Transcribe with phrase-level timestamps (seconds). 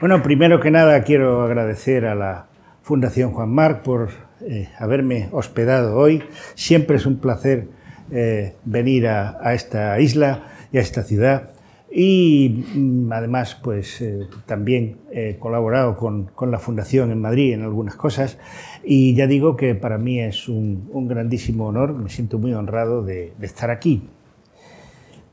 [0.00, 2.46] Bueno, primero que nada quiero agradecer a la
[2.82, 4.10] Fundación Juan Marc por
[4.42, 6.22] eh, haberme hospedado hoy.
[6.54, 7.66] Siempre es un placer
[8.12, 11.50] eh, venir a, esta isla y a esta ciudad.
[11.90, 17.62] Y mm, además, pues eh, también he colaborado con, con, la Fundación en Madrid en
[17.62, 18.38] algunas cosas.
[18.84, 23.02] Y ya digo que para mí es un, un grandísimo honor, me siento muy honrado
[23.02, 24.04] de, de estar aquí.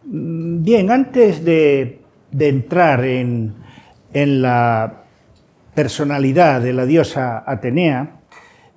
[0.06, 2.00] Mm, bien, antes de,
[2.32, 3.65] de entrar en,
[4.16, 5.04] en, la
[5.76, 8.22] personalidad de la diosa Atenea,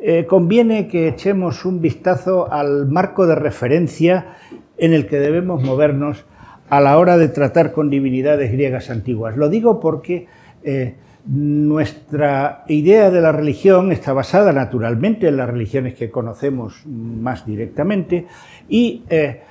[0.01, 4.35] eh, conviene que echemos un vistazo al marco de referencia
[4.77, 6.25] en el que debemos movernos
[6.69, 9.37] a la hora de tratar con divinidades griegas antiguas.
[9.37, 10.27] Lo digo porque
[10.65, 10.97] eh,
[11.27, 18.27] nuestra idea de la religión está basada naturalmente en las religiones que conocemos más directamente
[18.69, 19.43] y eh,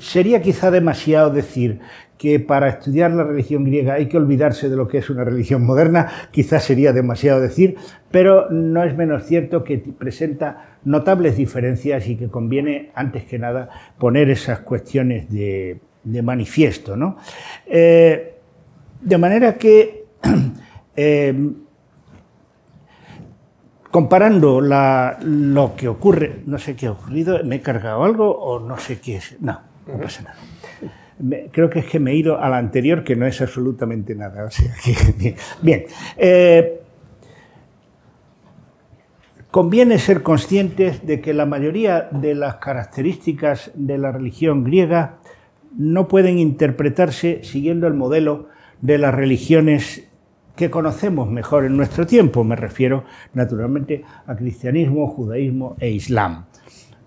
[0.00, 1.80] sería quizá demasiado decir
[2.18, 5.64] que para estudiar la religión griega hay que olvidarse de lo que es una religión
[5.64, 7.76] moderna, quizás sería demasiado decir,
[8.10, 13.68] pero no es menos cierto que presenta notables diferencias y que conviene, antes que nada,
[13.98, 16.96] poner esas cuestiones de, de manifiesto.
[16.96, 17.18] ¿no?
[17.66, 18.34] Eh,
[19.00, 20.06] de manera que,
[20.96, 21.34] eh,
[23.90, 28.60] comparando la, lo que ocurre, no sé qué ha ocurrido, me he cargado algo o
[28.60, 30.36] no sé qué es, no, no pasa nada.
[31.50, 34.44] Creo que es que me he ido a la anterior, que no es absolutamente nada.
[34.44, 35.84] O que, bien, bien.
[36.16, 36.80] Eh,
[39.50, 45.18] conviene ser conscientes de que la mayoría de las características de la religión griega
[45.76, 48.48] no pueden interpretarse siguiendo el modelo
[48.80, 50.08] de las religiones
[50.56, 52.44] que conocemos mejor en nuestro tiempo.
[52.44, 56.46] Me refiero naturalmente a cristianismo, judaísmo e islam.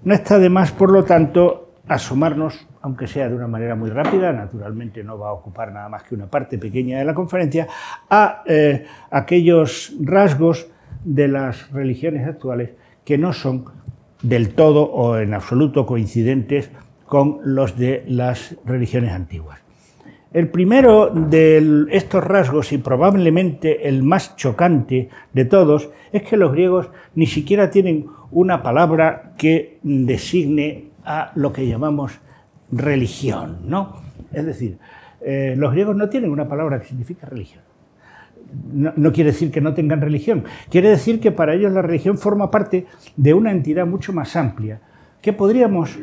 [0.03, 4.31] No está de más, por lo tanto, asomarnos, aunque sea de una manera muy rápida,
[4.31, 7.67] naturalmente no va a ocupar nada más que una parte pequeña de la conferencia,
[8.09, 10.67] a eh, aquellos rasgos
[11.03, 12.71] de las religiones actuales
[13.03, 13.65] que no son
[14.21, 16.69] del todo o en absoluto coincidentes
[17.05, 19.59] con los de las religiones antiguas.
[20.31, 26.51] El primero de estos rasgos y probablemente el más chocante de todos es que los
[26.51, 32.19] griegos ni siquiera tienen una palabra que designe a lo que llamamos
[32.71, 33.95] religión, ¿no?
[34.31, 34.77] Es decir,
[35.21, 37.63] eh, los griegos no tienen una palabra que significa religión.
[38.73, 42.49] No, quiere decir que no tengan religión, quiere decir que para ellos la religión forma
[42.49, 44.81] parte de una entidad mucho más amplia,
[45.21, 45.99] que podríamos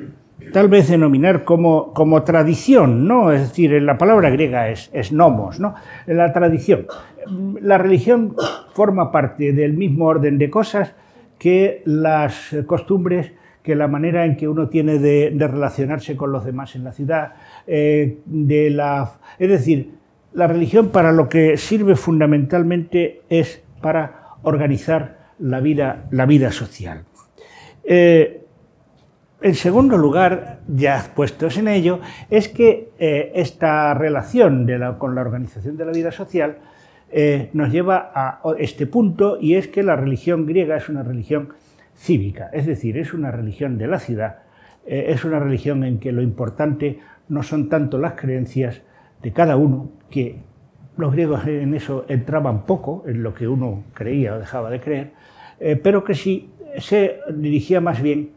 [0.53, 3.33] tal vez denominar como, como tradición, ¿no?
[3.33, 5.75] Es decir, la palabra griega es, es nomos, ¿no?
[6.06, 6.87] La tradición.
[7.61, 8.37] La religión
[8.75, 10.95] forma parte del mismo orden de cosas
[11.39, 13.33] que las costumbres,
[13.66, 16.93] que la manera en que uno tiene de, de relacionarse con los demás en la
[16.93, 17.32] ciudad,
[17.66, 19.91] eh, de la, es decir,
[20.34, 27.06] la religión para lo que sirve fundamentalmente es para organizar la vida, la vida social.
[27.82, 28.44] Eh,
[29.41, 31.99] en segundo lugar, ya puestos en ello,
[32.31, 36.59] es que eh, esta relación la, con la organización de la vida social
[37.53, 41.49] nos lleva a este punto y es que la religión griega es una religión
[41.97, 44.39] cívica, es decir, es una religión de la ciudad,
[44.87, 48.83] eh, es una religión en que lo importante no son tanto las creencias
[49.23, 50.41] de cada uno, que
[50.97, 55.12] los griegos en eso entraban poco, en lo que uno creía o dejaba de creer,
[55.59, 58.33] eh, pero que sí se dirigía más bien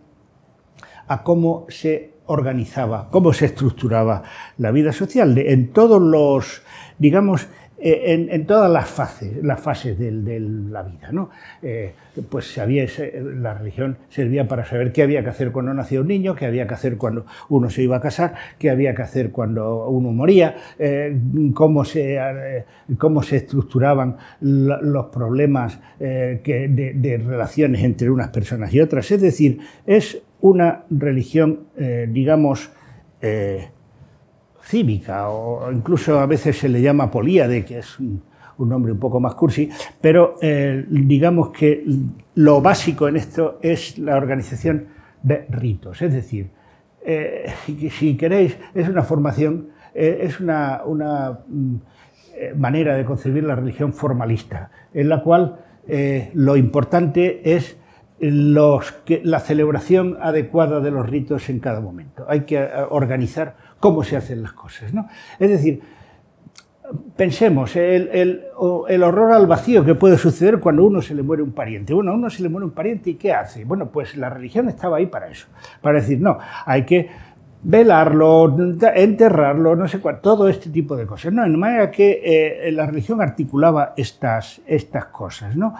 [1.07, 4.23] a cómo se organizaba, cómo se estructuraba
[4.57, 5.37] la vida social.
[5.37, 6.61] En todos los,
[6.99, 7.47] digamos,
[7.81, 11.11] en, en, todas las fases, las fases de, la vida.
[11.11, 11.29] ¿no?
[11.61, 11.93] Eh,
[12.29, 16.07] pues sabía ese, la religión servía para saber qué había que hacer cuando nacía un
[16.07, 19.31] niño, qué había que hacer cuando uno se iba a casar, qué había que hacer
[19.31, 21.17] cuando uno moría, eh,
[21.53, 22.65] cómo, se, eh,
[22.97, 29.11] cómo se estructuraban los problemas eh, que de, relaciones entre unas personas y otras.
[29.11, 31.67] Es decir, es una religión,
[32.07, 32.71] digamos,
[34.69, 38.21] cívica, o incluso a veces se le llama políade, que es un,
[38.59, 39.69] nombre un poco más cursi,
[39.99, 41.83] pero eh, digamos que
[42.35, 44.87] lo básico en esto es la organización
[45.23, 46.51] de ritos, es decir,
[47.03, 51.75] eh, si, queréis, es una formación, eh, es una, una mm,
[52.57, 55.65] manera de concebir la religión formalista, en la cual
[56.35, 57.75] lo importante es
[58.19, 62.25] los, que, la celebración adecuada de los ritos en cada momento.
[62.29, 64.93] Hay que organizar cómo se hacen las cosas.
[64.93, 65.07] ¿no?
[65.39, 65.81] Es decir,
[67.15, 68.45] pensemos, el, el,
[68.87, 71.93] el, horror al vacío que puede suceder cuando uno se le muere un pariente.
[71.93, 73.65] Bueno, a uno se le muere un pariente y ¿qué hace?
[73.65, 75.47] Bueno, pues la religión estaba ahí para eso,
[75.81, 77.09] para decir, no, hay que
[77.61, 78.55] velarlo,
[78.95, 81.33] enterrarlo, no sé cuál, todo este tipo de cosas.
[81.33, 81.43] ¿no?
[81.43, 85.55] De manera que eh, la religión articulaba estas, estas cosas.
[85.55, 85.75] ¿no?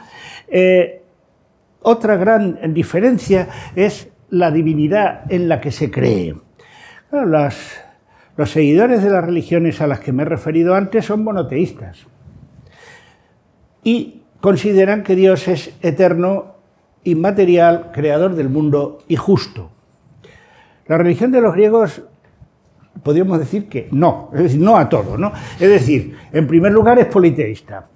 [0.48, 1.02] Eh,
[1.82, 6.36] otra gran diferencia es la divinidad en la que se cree.
[8.40, 12.08] Los seguidores de las religiones a las que me he referido antes son monoteístas
[13.84, 16.56] y consideran que Dios es eterno,
[17.04, 19.72] inmaterial, creador del mundo y justo.
[20.88, 22.02] La religión de los griegos
[23.04, 25.34] podríamos decir que no, es decir, no a todo, ¿no?
[25.60, 27.90] Es decir, en primer lugar es politeísta.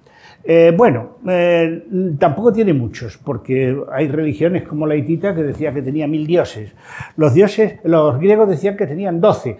[0.46, 1.86] Eh, bueno, eh,
[2.18, 6.74] tampoco tiene muchos, porque hay religiones como la hitita que decía que tenía mil dioses.
[7.16, 9.58] Los dioses, los griegos decían que tenían doce.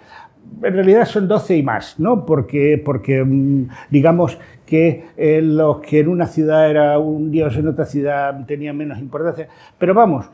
[0.63, 2.25] En realidad son doce y más, ¿no?
[2.25, 7.67] Porque, porque mm, digamos que eh, los que en una ciudad era un dios, en
[7.67, 9.47] otra ciudad tenía menos importancia.
[9.77, 10.29] Pero vamos,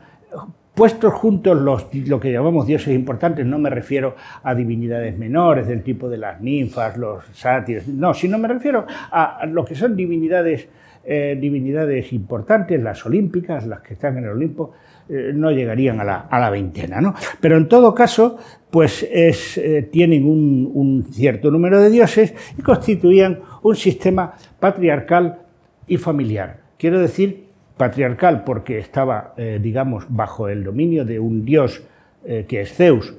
[0.74, 5.82] Puestos juntos los, lo que llamamos dioses importantes, no me refiero a divinidades menores del
[5.82, 10.70] tipo de las ninfas, los sátiros, no, sino me refiero a lo que son divinidades,
[11.04, 14.72] eh, divinidades importantes, las olímpicas, las que están en el Olimpo,
[15.14, 17.02] eh, no llegarían a la, a la, veintena.
[17.02, 17.14] ¿no?
[17.38, 18.38] Pero en todo caso,
[18.70, 25.40] pues es, eh, tienen un, cierto número de dioses y constituían un sistema patriarcal
[25.86, 26.60] y familiar.
[26.78, 31.82] Quiero decir patriarcal porque estaba, eh, digamos, bajo el dominio de un dios
[32.24, 33.16] que es Zeus,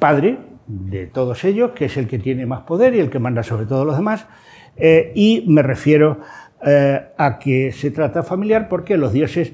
[0.00, 3.44] padre de todos ellos, que es el que tiene más poder y el que manda
[3.44, 4.26] sobre todos los demás,
[5.14, 6.18] y me refiero
[6.60, 9.52] a que se trata familiar porque los dioses,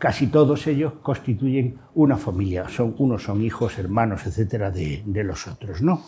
[0.00, 5.80] casi todos ellos, constituyen una familia, son, unos son hijos, hermanos, etcétera, de, los otros.
[5.82, 6.02] ¿no?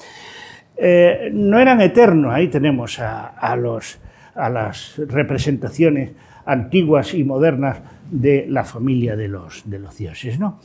[1.32, 6.10] no eran eternos, ahí tenemos a, las representaciones
[6.44, 7.78] antiguas y modernas
[8.10, 10.40] de la familia de los, de los dioses.
[10.40, 10.58] ¿no?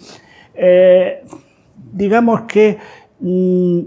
[0.59, 1.23] Eh,
[1.93, 2.77] digamos que
[3.19, 3.79] mm,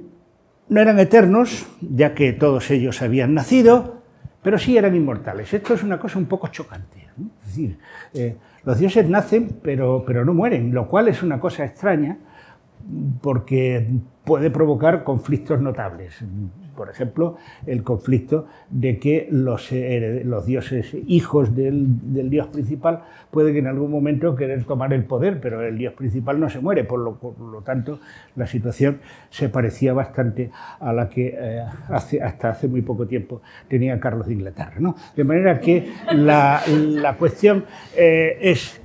[0.69, 4.03] no eran eternos, ya que todos ellos habían nacido,
[4.43, 5.53] pero sí eran inmortales.
[5.53, 7.09] Esto es una cosa un poco chocante.
[7.43, 7.79] Es decir,
[8.15, 12.19] eh, los dioses nacen, pero, pero no mueren, lo cual es una cosa extraña,
[13.21, 13.89] porque
[14.25, 16.25] puede provocar conflictos notables
[16.81, 17.37] por ejemplo,
[17.67, 21.85] el conflicto de que los, eh, dioses hijos del,
[22.31, 26.49] dios principal pueden en algún momento querer tomar el poder, pero el dios principal no
[26.49, 28.01] se muere, por lo, por lo tanto
[28.35, 34.01] la situación se parecía bastante a la que eh, hasta hace muy poco tiempo tenía
[34.01, 34.77] Carlos de Inglaterra.
[34.79, 34.97] ¿no?
[35.15, 38.81] De manera que la, la cuestión eh, es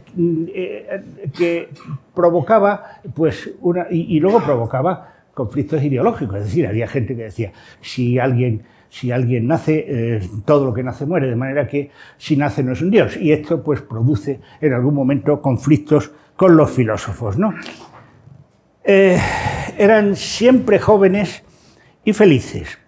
[1.33, 1.69] que
[2.13, 6.37] provocaba, pues, una, y luego provocaba conflictos ideológicos.
[6.37, 7.51] Es decir, había gente que decía,
[7.81, 12.35] si alguien, si alguien nace, eh, todo lo que nace muere, de manera que si
[12.35, 13.15] nace no es un dios.
[13.17, 17.37] Y esto pues produce en algún momento conflictos con los filósofos.
[17.37, 17.53] ¿no?
[18.83, 19.19] Eh,
[19.77, 21.43] eran siempre jóvenes
[22.03, 22.79] y felices.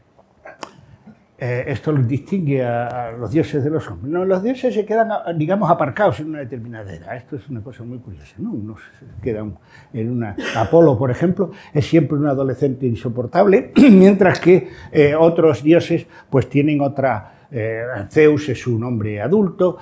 [1.40, 4.12] Eh, esto los distingue a, los dioses de los hombres.
[4.12, 7.16] No, los dioses se quedan, digamos, aparcados en una determinada edad.
[7.16, 8.34] Esto es una cosa muy curiosa.
[8.40, 8.52] ¿no?
[8.52, 8.80] Unos
[9.22, 9.56] quedan
[9.94, 10.36] en una.
[10.56, 16.82] Apolo, por ejemplo, es siempre un adolescente insoportable, mientras que eh, otros dioses, pues tienen
[16.82, 17.34] otra.
[17.50, 19.78] Eh, Zeus es un hombre adulto,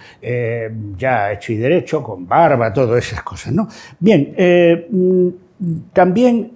[0.98, 3.54] ya hecho y derecho, con barba, todas esas cosas.
[3.54, 3.68] ¿no?
[4.00, 4.36] Bien,
[4.92, 5.30] mm,
[5.92, 6.52] también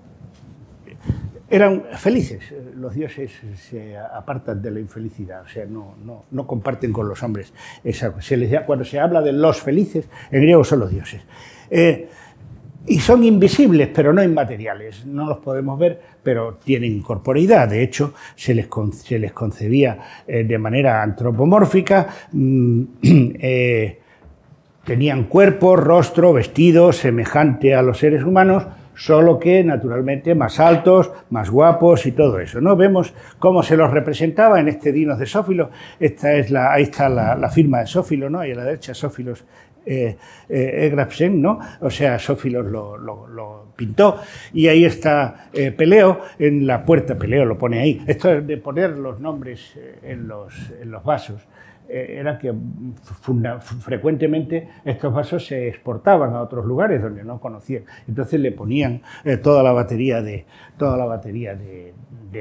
[1.49, 2.41] eran felices.
[2.75, 7.21] Los dioses se apartan de la infelicidad, o sea, no, no, no comparten con los
[7.23, 7.53] hombres.
[7.83, 11.21] Esa, se les, cuando se habla de los felices, en griego son los dioses.
[11.69, 12.07] Eh,
[12.87, 15.05] y son invisibles, pero no inmateriales.
[15.05, 17.67] No los podemos ver, pero tienen corporeidad.
[17.67, 22.07] De hecho, se les, se les concebía eh, de manera antropomórfica.
[22.31, 23.99] Mm, eh,
[24.85, 28.65] tenían cuerpo, rostro, vestido semejante a los seres humanos,
[28.99, 32.59] solo que naturalmente más altos, más guapos y todo eso.
[32.59, 32.75] ¿no?
[32.75, 35.71] Vemos cómo se los representaba en este Dinos de Sófilo.
[35.99, 38.45] Esta es la, ahí está la, firma de Sófilo, ¿no?
[38.45, 39.45] y a la derecha Sófilos
[39.85, 40.17] eh,
[40.49, 41.59] eh ¿no?
[41.79, 44.19] O sea, Sófilos lo, pintó.
[44.53, 48.03] Y ahí está eh, Peleo, en la puerta Peleo lo pone ahí.
[48.05, 51.41] Esto es de poner los nombres eh, en los, en los vasos.
[51.91, 52.53] Eh, era que
[53.81, 57.83] frecuentemente estos vasos se exportaban a otros lugares donde no conocían.
[58.07, 60.45] Entonces le ponían eh, toda la batería de,
[60.77, 61.93] toda la batería de,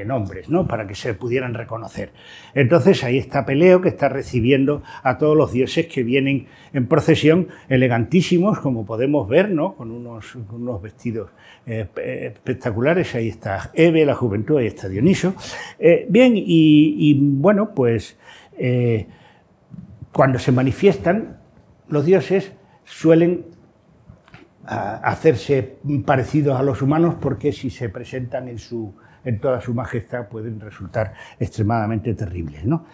[0.05, 0.67] nombres ¿no?
[0.67, 2.11] para que se pudieran reconocer.
[2.53, 7.47] Entonces ahí está Peleo que está recibiendo a todos los dioses que vienen en procesión
[7.67, 9.73] elegantísimos, como podemos ver, ¿no?
[9.75, 11.31] con, unos, unos vestidos
[11.65, 11.87] eh,
[12.33, 13.13] espectaculares.
[13.15, 15.33] Ahí está Eve, la juventud, ahí está Dioniso.
[16.07, 18.17] bien, y, bueno, pues
[20.19, 21.37] cuando se manifiestan,
[21.87, 22.51] los dioses
[22.83, 23.45] suelen
[24.65, 30.27] hacerse parecidos a los humanos porque si se presentan en, su, en toda su majestad
[30.27, 32.65] pueden resultar extremadamente terribles.
[32.65, 32.85] ¿no?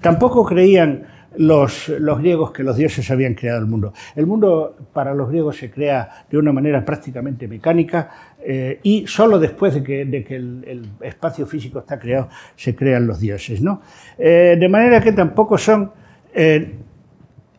[0.00, 1.06] Tampoco creían
[1.36, 3.92] los, los, griegos que los dioses habían creado el mundo.
[4.16, 8.08] El mundo para los griegos se crea de una manera prácticamente mecánica
[8.42, 13.06] eh, y solo después de que, de que el, espacio físico está creado se crean
[13.06, 13.60] los dioses.
[13.60, 13.82] ¿no?
[14.16, 15.99] Eh, de manera que tampoco son
[16.34, 16.74] eh,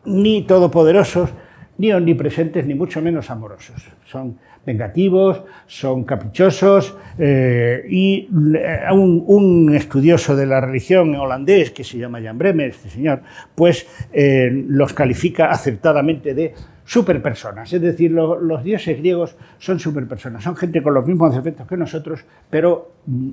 [0.04, 1.30] ni todopoderosos,
[1.78, 3.82] ni omnipresentes, ni mucho menos amorosos.
[4.04, 11.98] Son vengativos, son caprichosos eh, y eh, un, estudioso de la religión holandés que se
[11.98, 13.22] llama Jan Bremer, este señor,
[13.54, 17.72] pues los califica acertadamente de superpersonas.
[17.72, 22.24] Es decir, los dioses griegos son superpersonas, son gente con los mismos defectos que nosotros,
[22.50, 23.30] pero mm,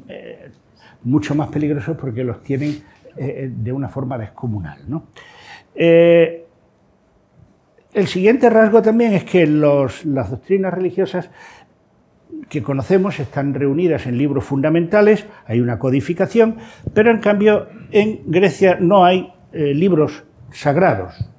[1.03, 2.81] mucho más peligrosos porque los tienen
[3.16, 4.82] de una forma descomunal.
[4.88, 5.04] ¿no?
[7.94, 11.30] El siguiente rasgo también es que las doctrinas religiosas
[12.48, 16.58] que conocemos están reunidas en libros fundamentales, hay una codificación,
[16.94, 21.30] pero en cambio en Grecia no hay eh, libros sagrados.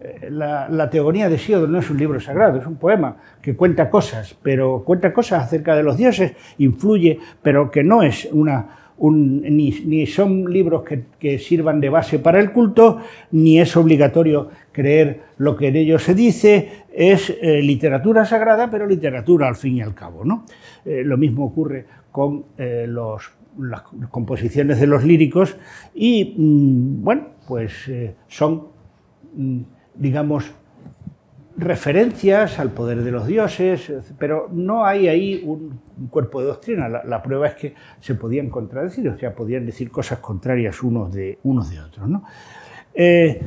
[0.00, 3.56] Eh, la, la, Teogonía de Síodo no es un libro sagrado, es un poema que
[3.56, 8.85] cuenta cosas, pero cuenta cosas acerca de los dioses, influye, pero que no es una,
[8.98, 10.82] ni, son libros
[11.18, 13.00] que, sirvan de base para el culto,
[13.32, 18.86] ni es obligatorio creer lo que en ellos se dice, es eh, literatura sagrada, pero
[18.86, 20.24] literatura al fin y al cabo.
[20.24, 20.44] ¿no?
[20.84, 25.56] Eh, lo mismo ocurre con eh, las composiciones de los líricos
[25.94, 27.90] y, mm, bueno, pues
[28.28, 28.68] son,
[29.34, 29.60] mm,
[29.94, 30.52] digamos,
[31.58, 36.88] referencias al poder de los dioses, pero no hay ahí un, cuerpo de doctrina.
[36.88, 41.38] La, prueba es que se podían contradecir, o sea, podían decir cosas contrarias unos de,
[41.44, 42.08] unos de otros.
[42.94, 43.40] Eh,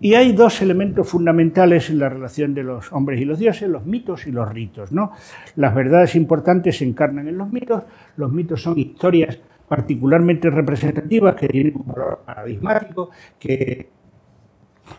[0.00, 3.84] y hay dos elementos fundamentales en la relación de los hombres y los dioses, los
[3.84, 4.92] mitos y los ritos.
[4.92, 5.12] ¿no?
[5.56, 7.82] Las verdades importantes se encarnan en los mitos,
[8.16, 13.88] los mitos son historias particularmente representativas que tienen un valor paradigmático, que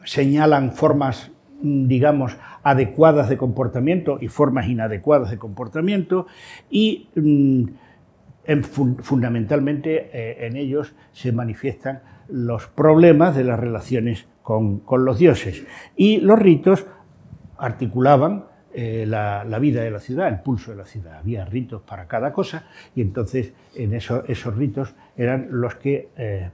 [0.04, 1.32] señalan formas
[1.62, 6.28] digamos, adecuadas de comportamiento y formas inadecuadas de comportamiento
[6.70, 7.64] y mm,
[9.00, 15.66] fundamentalmente eh, en ellos se manifiestan los problemas de las relaciones con, los dioses.
[15.96, 16.86] Y los ritos
[17.58, 21.20] articulaban eh, la, vida de la ciudad, el pulso de la ciudad.
[21.20, 26.50] Había ritos para cada cosa y entonces en esos ritos eran los que eh,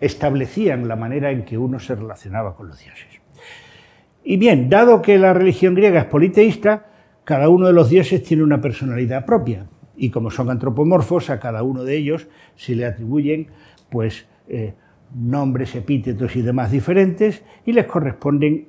[0.00, 3.20] establecían la manera en que uno se relacionaba con los dioses.
[4.24, 6.86] Y bien, dado que la religión griega es politeísta,
[7.24, 9.66] cada uno de los dioses tiene una personalidad propia.
[9.96, 13.48] Y como son antropomorfos, a cada uno de ellos se le atribuyen
[13.90, 14.74] pues, eh,
[15.14, 18.68] nombres, epítetos y demás diferentes y les corresponden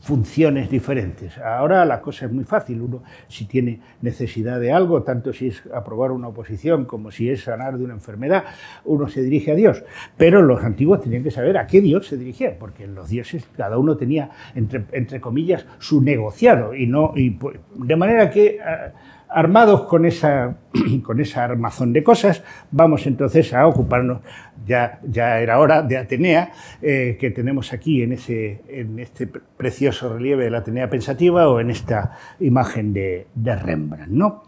[0.00, 1.38] funciones diferentes.
[1.38, 2.80] Ahora la cosa es muy fácil.
[2.80, 7.42] Uno, si tiene necesidad de algo, tanto si es aprobar una oposición como si es
[7.42, 8.44] sanar de una enfermedad,
[8.84, 9.84] uno se dirige a Dios.
[10.16, 13.78] Pero los antiguos tenían que saber a qué Dios se dirigía, porque los dioses, cada
[13.78, 16.74] uno tenía, entre, comillas, su negociado.
[16.74, 18.58] Y no, y, pues, de manera que.
[18.64, 18.92] Ah,
[19.28, 20.56] armados con esa,
[21.02, 24.20] con esa armazón de cosas, vamos entonces a ocuparnos,
[24.66, 30.12] ya, ya era hora, de Atenea, eh, que tenemos aquí en, ese, en este precioso
[30.12, 34.10] relieve de la Atenea pensativa o en esta imagen de, Rembrandt.
[34.10, 34.42] ¿no?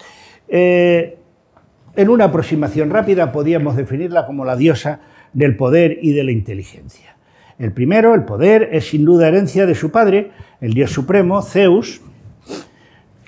[0.49, 1.19] Eh,
[1.97, 5.01] en una aproximación rápida podíamos definirla como la diosa
[5.33, 7.17] del poder y de la inteligencia.
[7.59, 12.01] El primero, el poder, es sin duda herencia de su padre, el dios supremo, Zeus,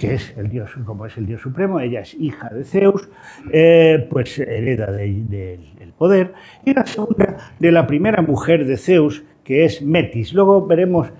[0.02, 3.08] que es el dios, como es el dios supremo, ella es hija de Zeus,
[3.52, 9.64] eh, pues hereda del poder, y la segunda de la primera mujer de Zeus, que
[9.64, 10.34] es Metis.
[10.34, 11.12] Luego veremos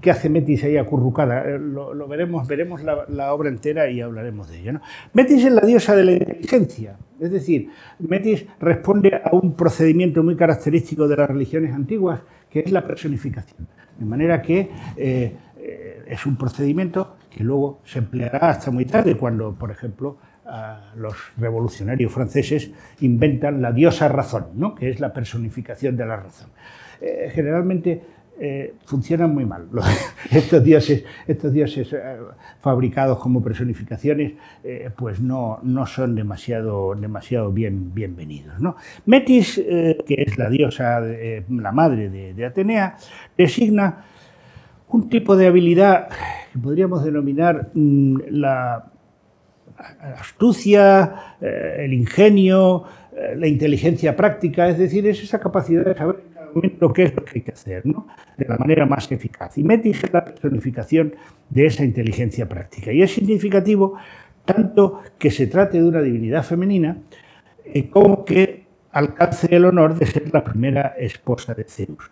[0.00, 4.60] qué hace Metis ahí acurrucada, eh, lo, veremos, veremos la, obra entera y hablaremos de
[4.60, 4.80] ello.
[5.14, 10.36] Metis es la diosa de la inteligencia, es decir, Metis responde a un procedimiento muy
[10.36, 13.66] característico de las religiones antiguas, que es la personificación.
[13.98, 15.32] De manera que eh,
[16.08, 20.18] es un procedimiento que luego se empleará hasta muy tarde, cuando, por ejemplo,
[20.96, 24.74] los revolucionarios franceses inventan la diosa razón, ¿no?
[24.74, 26.48] que es la personificación de la razón.
[27.00, 28.02] Eh, generalmente
[28.40, 29.68] eh, funcionan muy mal.
[30.30, 32.16] estos dioses, estos dioses eh,
[32.60, 34.32] fabricados como personificaciones,
[34.96, 38.58] pues no, no, son demasiado, demasiado bien, bienvenidos.
[38.58, 38.76] ¿no?
[39.04, 42.96] Metis, que es la diosa, la madre de, de Atenea,
[43.36, 44.04] designa
[44.90, 46.08] un tipo de habilidad
[46.52, 48.90] que podríamos denominar mm, la
[50.18, 52.84] astucia, eh, el ingenio,
[53.16, 57.04] eh, la inteligencia práctica, es decir, es esa capacidad de saber que cada argumento qué
[57.04, 59.56] es lo que hay que hacer, de la manera más eficaz.
[59.58, 61.14] Y Metis es la personificación
[61.48, 62.92] de esa inteligencia práctica.
[62.92, 63.94] Y es significativo
[64.44, 66.96] tanto que se trate de una divinidad femenina
[67.64, 72.10] eh, como que alcance el honor de ser la primera esposa de Zeus.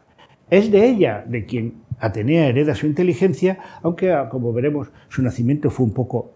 [0.49, 5.71] Es de ella de quien Atenea hereda su inteligencia, aunque, ah, como veremos, su nacimiento
[5.71, 6.33] fue un poco,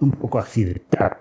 [0.00, 1.18] un poco accidental.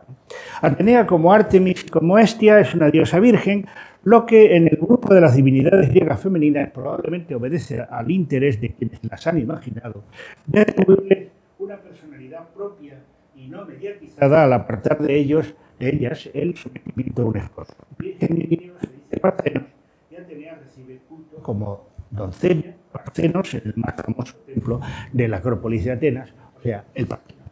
[0.62, 3.68] Atenea, como Artemis, como Estia, es una diosa virgen,
[4.04, 8.74] lo que en el grupo de las divinidades griegas femeninas probablemente obedece al interés de
[8.74, 10.04] quienes las han imaginado,
[10.48, 13.02] de atribuirle una personalidad propia
[13.36, 17.74] y no mediatizada al apartar de ellos, de ellas, el sometimiento de un esposo.
[17.98, 19.64] Virgen y se dice Parcenos,
[20.10, 25.92] y Atenea recibe culto como doncella, Parcenos, el más famoso templo de la Acrópolis de
[25.92, 27.46] Atenas, o sea, el Partenón.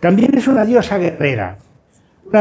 [0.00, 1.56] También es una diosa guerrera,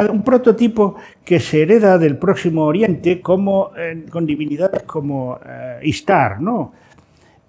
[0.10, 6.42] un prototipo que se hereda del próximo Oriente como, eh, con divinidades como eh, Istar.
[6.42, 6.74] ¿no?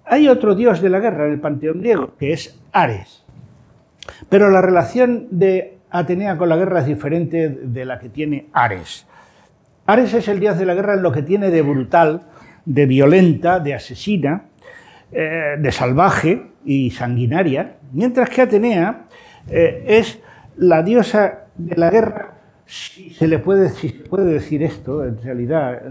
[0.05, 3.23] Hay otro dios de la guerra en el panteón griego, que es Ares.
[4.29, 9.07] Pero la relación de Atenea con la guerra es diferente de la que tiene Ares.
[9.87, 12.23] Ares es el dios de la guerra en lo que tiene de brutal,
[12.65, 14.45] de violenta, de asesina,
[15.11, 19.05] eh, de salvaje y sanguinaria, mientras que Atenea
[19.47, 20.19] es
[20.57, 25.21] la diosa de la guerra, si se le puede, si se puede decir esto, en
[25.21, 25.83] realidad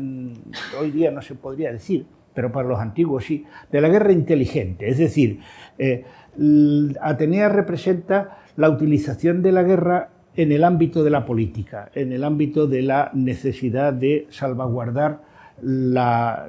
[0.81, 4.88] hoy día no se podría decir, pero para los antiguos sí, de la guerra inteligente.
[4.88, 5.40] Es decir,
[5.78, 6.04] eh,
[7.00, 12.25] Atenea representa la utilización de la guerra en el ámbito de la política, en el
[12.25, 15.21] ámbito de la necesidad de salvaguardar
[15.63, 16.47] la,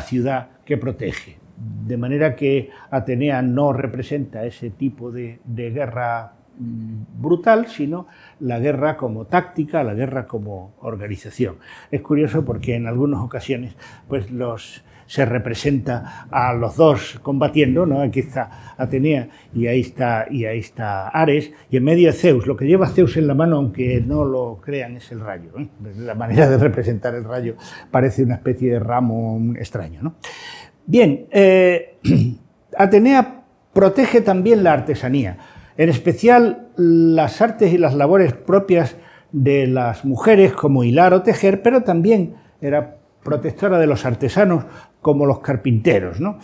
[0.00, 1.38] ciudad que protege.
[1.86, 8.06] De manera que Atenea no representa ese tipo de, guerra brutal, sino
[8.40, 11.56] la guerra como táctica, la guerra como organización.
[11.90, 13.76] Es curioso porque en algunas ocasiones
[14.08, 18.00] pues los se representa a los dos combatiendo, ¿no?
[18.00, 22.46] Aquí está Atenea y ahí está, y ahí está Ares, y en medio Zeus.
[22.46, 25.50] Lo que lleva Zeus en la mano, aunque no lo crean, es el rayo.
[25.58, 25.68] ¿eh?
[25.98, 27.56] La manera de representar el rayo
[27.90, 30.00] parece una especie de ramo extraño.
[30.02, 30.14] ¿no?
[30.86, 31.98] Bien, eh,
[32.78, 33.44] Atenea
[33.74, 35.36] protege también la artesanía
[35.76, 38.96] en especial las artes y las labores propias
[39.32, 44.64] de las mujeres, como hilar o tejer, pero también era protectora de los artesanos,
[45.00, 46.20] como los carpinteros.
[46.20, 46.38] ¿no?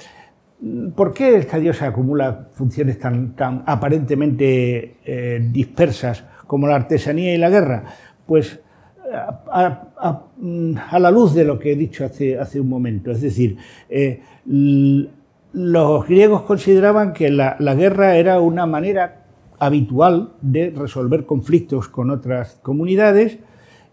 [0.94, 3.34] ¿Por qué esta diosa acumula funciones tan,
[3.66, 7.84] aparentemente eh, dispersas como la artesanía y la guerra?
[8.26, 8.60] Pues
[9.50, 13.56] a, la luz de lo que he dicho hace, hace un momento, es decir,
[13.88, 14.20] eh,
[15.52, 19.17] los griegos consideraban que la, guerra era una manera
[19.58, 23.38] habitual de resolver conflictos con otras comunidades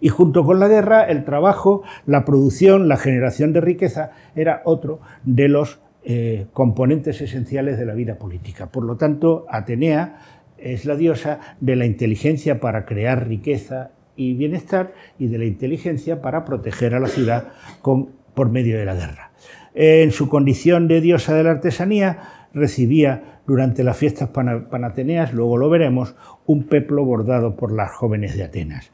[0.02, 5.00] y junto con la guerra el trabajo, la producción, la generación de riqueza era otro
[5.24, 8.68] de los eh, componentes esenciales de la vida política.
[8.68, 10.20] Por lo tanto, Atenea
[10.58, 16.22] es la diosa de la inteligencia para crear riqueza y bienestar y de la inteligencia
[16.22, 17.50] para proteger a la ciudad
[17.82, 19.32] con, por medio de la guerra
[19.76, 25.70] en su condición de diosa de la artesanía, recibía durante las fiestas panateneas, luego lo
[25.70, 28.92] veremos, un peplo bordado por las jóvenes de Atenas.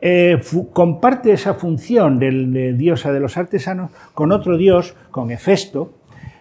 [0.00, 0.38] Eh,
[0.72, 5.94] comparte esa función de, diosa de los artesanos con otro dios, con Hefesto.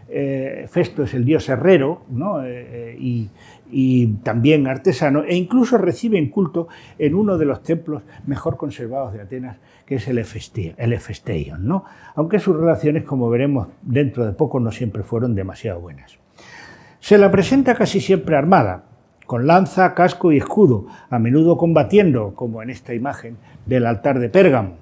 [0.10, 2.46] Eh, Hefesto es el dios herrero ¿no?
[2.46, 3.30] Eh, y,
[3.72, 6.68] y también artesano, e incluso reciben culto
[7.00, 11.86] en uno de los templos mejor conservados de Atenas, que es el Hefesteion, ¿no?
[12.16, 16.20] aunque sus relaciones, como veremos dentro de poco, no siempre fueron demasiado buenas.
[17.06, 18.86] Se la presenta casi siempre armada,
[19.28, 23.38] con lanza, casco y escudo, a menudo combatiendo, como en esta imagen
[23.68, 24.78] del altar de Pérgamo,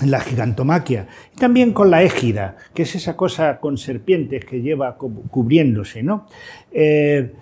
[0.00, 4.62] en la gigantomaquia, y también con la égida, que es esa cosa con serpientes que
[4.62, 6.02] lleva cubriéndose.
[6.02, 6.26] ¿no?
[6.72, 7.34] Eh,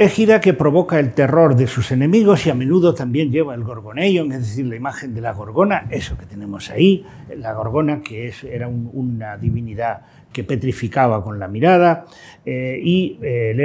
[0.00, 4.32] égida que provoca el terror de sus enemigos y a menudo también lleva el gorgoneion,
[4.32, 7.04] es decir, la imagen de la gorgona, eso que tenemos ahí,
[7.36, 10.00] la gorgona que era una divinidad
[10.32, 12.06] que petrificaba con la mirada
[12.46, 13.60] eh, y eh, el,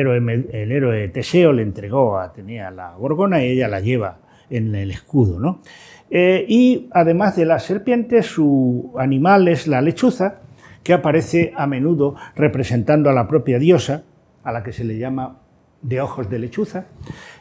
[0.71, 4.17] héroe, Teseo le entregó a Atenea la gorgona y ella la lleva
[4.50, 5.39] en el escudo.
[5.39, 5.62] ¿no?
[6.12, 10.41] Eh, y además de la serpiente, su animal es la lechuza,
[10.84, 14.04] que aparece a menudo representando a la propia diosa,
[14.43, 15.44] a la que se le llama
[15.88, 16.86] de ojos de lechuza,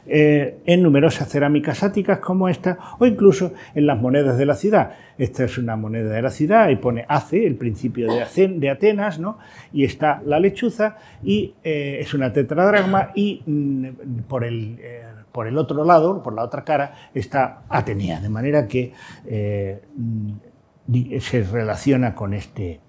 [0.06, 4.96] eh, en numerosas cerámicas áticas como esta, o incluso en las monedas de la ciudad.
[5.16, 9.18] Esta es una moneda de la ciudad y pone Ace, el principio de, de Atenas,
[9.18, 9.38] ¿no?
[9.72, 13.88] y está la lechuza, y eh, es una tetradragma, y mm,
[14.28, 18.68] por, el, eh, por el otro lado, por la otra cara, está Atenea, de manera
[18.68, 18.92] que
[19.26, 22.80] mm, se relaciona con este,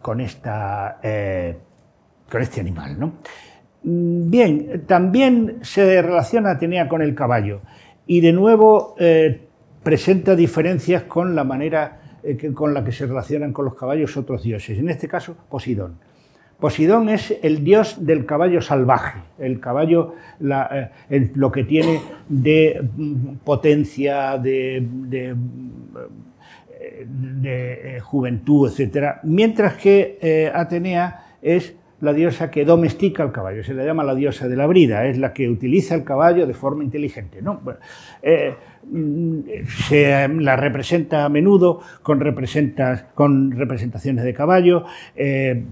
[0.00, 0.98] con esta,
[2.30, 2.98] con este animal.
[2.98, 3.12] ¿no?
[3.82, 7.60] Mm, bien, también se relaciona Atenea con el caballo
[8.06, 9.40] y de nuevo eh,
[9.82, 14.42] presenta diferencias con la manera eh, con la que se relacionan con los caballos otros
[14.42, 15.98] dioses, en este caso Posidón.
[16.58, 24.38] Posidón es el dios del caballo salvaje, el caballo, lo que tiene de mm, potencia,
[24.38, 24.82] de,
[27.10, 29.16] de juventud, etc.
[29.24, 34.48] Mientras que Atenea es la diosa que domestica al caballo, se le llama la diosa
[34.48, 37.40] de la brida, es la que utiliza el caballo de forma inteligente.
[37.40, 37.60] ¿no?
[38.22, 38.54] Eh,
[38.90, 39.40] mm,
[39.88, 42.18] se la representa a menudo con,
[43.14, 44.84] con representaciones de caballo.
[45.14, 45.64] Eh,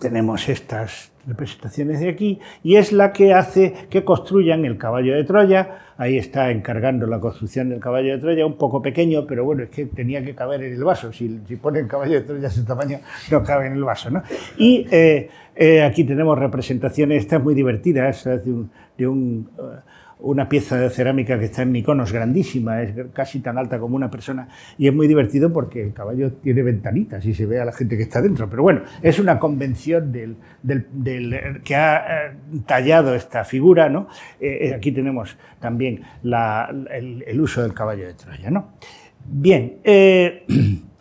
[0.00, 5.24] tenemos estas representaciones de aquí, y es la que hace que construyan el caballo de
[5.24, 5.78] Troya.
[5.98, 9.70] Ahí está encargando la construcción del caballo de Troya, un poco pequeño, pero bueno, es
[9.70, 11.10] que tenía que caber en el vaso.
[11.12, 12.98] Si, si ponen caballo de Troya ese tamaño,
[13.30, 14.10] no cabe en el vaso.
[14.10, 14.22] ¿no?
[14.58, 19.48] Y eh, eh, aquí tenemos representaciones, esta es muy divertida, es de un,
[20.18, 24.10] una pieza de cerámica que está en Mykonos, grandísima, es casi tan alta como una
[24.10, 27.72] persona, y es muy divertido porque el caballo tiene ventanitas y se ve a la
[27.72, 28.48] gente que está dentro.
[28.48, 30.36] Pero bueno, es una convención del,
[31.62, 32.32] que ha eh,
[32.64, 33.90] tallado esta figura.
[33.90, 34.08] ¿no?
[34.40, 38.50] Eh, eh, aquí tenemos también el, uso del caballo de Troya.
[38.50, 38.72] ¿no?
[39.26, 39.78] Bien.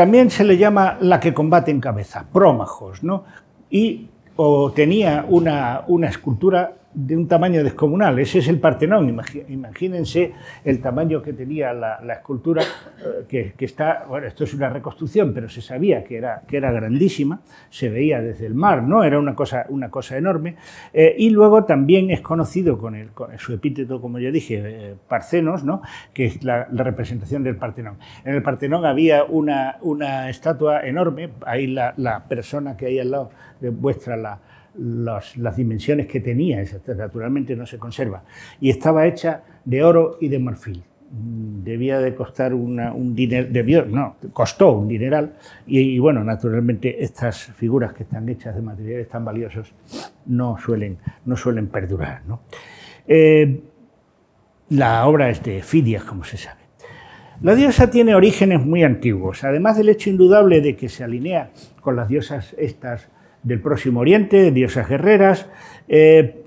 [0.00, 3.24] también se le llama la que combate en cabeza, prómajos, ¿no?
[3.68, 8.18] Y o tenía una, una escultura de un tamaño descomunal.
[8.18, 9.08] Ese es el Partenón.
[9.48, 10.32] Imagínense
[10.64, 12.62] el tamaño que tenía la, escultura,
[13.30, 16.72] eh, que, está, bueno, esto es una reconstrucción, pero se sabía que era, que era
[16.72, 19.04] grandísima, se veía desde el mar, ¿no?
[19.04, 20.56] Era una cosa, una cosa enorme.
[20.92, 22.96] Eh, y luego también es conocido con,
[23.38, 25.82] su epíteto, como ya dije, eh, Parcenos, ¿no?
[26.12, 27.98] Que es la, representación del Partenón.
[28.24, 33.10] En el Partenón había una, una estatua enorme, ahí la, la persona que hay al
[33.10, 34.38] lado muestra la
[34.78, 36.62] las dimensiones que tenía,
[36.96, 38.22] naturalmente no se conserva,
[38.60, 40.82] y estaba hecha de oro y de marfil.
[41.12, 45.34] Mm, debía de costar un dinero, no, costó un dineral,
[45.66, 49.72] y, bueno, naturalmente estas figuras que están hechas de materiales tan valiosos
[50.26, 52.22] no suelen, no suelen perdurar.
[53.08, 53.60] Eh,
[54.68, 56.60] la obra es de Fidias, como se sabe.
[57.42, 61.96] La diosa tiene orígenes muy antiguos, además del hecho indudable de que se alinea con
[61.96, 63.08] las diosas estas
[63.42, 65.48] del Próximo Oriente, diosas guerreras,
[65.88, 66.42] eh,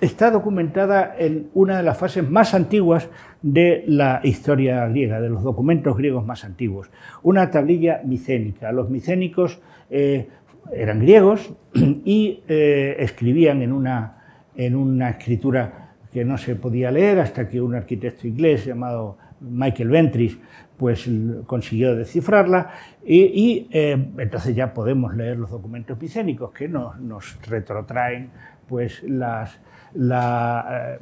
[0.00, 3.08] está documentada en una de las fases más antiguas
[3.42, 6.90] de la historia griega, de los documentos griegos más antiguos,
[7.22, 8.72] una tablilla micénica.
[8.72, 10.28] Los micénicos eh,
[10.72, 17.20] eran griegos y eh, escribían en una, en una escritura que no se podía leer
[17.20, 20.38] hasta que un arquitecto inglés llamado Michael Ventris
[20.76, 21.08] pues
[21.46, 22.70] consiguió descifrarla
[23.04, 28.30] y, eh, entonces ya podemos leer los documentos micénicos que nos, retrotraen
[28.66, 29.08] pues eh,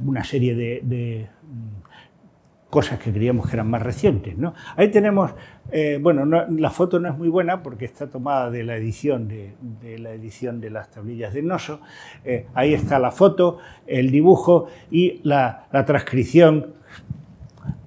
[0.04, 4.36] una serie de, mm, cosas que creíamos que eran más recientes.
[4.36, 4.54] ¿no?
[4.76, 5.34] Ahí tenemos,
[5.70, 9.54] eh, bueno, la foto no es muy buena porque está tomada de la edición de,
[9.98, 11.80] la edición de las tablillas de Noso.
[12.54, 16.74] ahí está la foto, el dibujo y la transcripción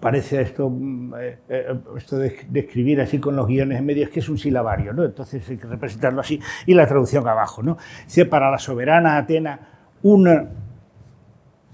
[0.06, 4.12] parece esto, mm, eh, eh, esto de, escribir así con los guiones en medio, es
[4.12, 5.04] que es un silabario, ¿no?
[5.04, 6.40] Entonces hay que representarlo así.
[6.68, 7.76] Y la traducción abajo, ¿no?
[8.04, 9.60] Dice, para la soberana Atena,
[10.04, 10.48] una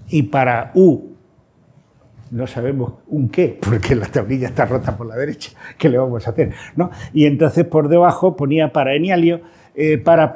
[0.08, 1.14] y para U,
[2.30, 6.26] no sabemos un qué, porque la tablilla está rota por la derecha, ¿qué le vamos
[6.26, 6.54] a hacer?
[6.74, 6.90] ¿no?
[7.12, 9.42] Y entonces por debajo ponía para Enialio,
[9.74, 10.32] eh, para,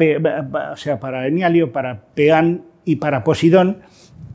[0.70, 3.78] o sea, para Enialio, para Peán y para Posidón,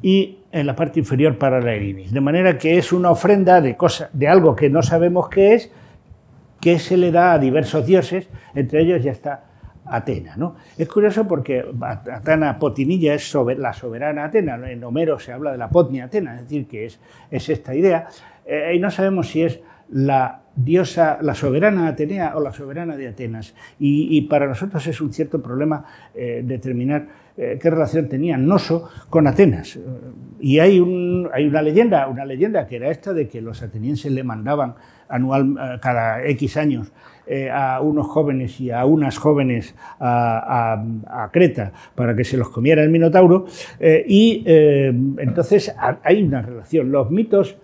[0.02, 2.12] y en la parte inferior para la Erinis.
[2.12, 5.72] De manera que es una ofrenda de, cosa, de algo que no sabemos qué es,
[6.60, 9.46] que se le da a diversos dioses, entre ellos ya está
[9.86, 10.36] Atena.
[10.38, 10.56] ¿no?
[10.78, 15.70] Es curioso porque Atena Potinilla es la soberana Atena, en Homero se habla de la
[15.70, 18.08] Potnia Atena, es decir, que es, es esta idea,
[18.46, 19.60] eh, y no sabemos si es
[19.90, 23.54] la diosa, la soberana Atenea o la soberana de Atenas.
[23.80, 27.08] Y, para nosotros es un cierto problema eh, determinar
[27.38, 29.80] eh, qué relación tenía Noso con Atenas.
[30.40, 30.78] Y hay,
[31.34, 34.76] hay, una leyenda, una leyenda que era esta de que los atenienses le mandaban
[35.08, 36.92] anual, eh, cada X años
[37.54, 42.84] a unos jóvenes y a unas jóvenes a, a, Creta para que se los comiera
[42.84, 43.46] el Minotauro.
[43.80, 46.92] y entonces hay una relación.
[46.92, 47.56] Los mitos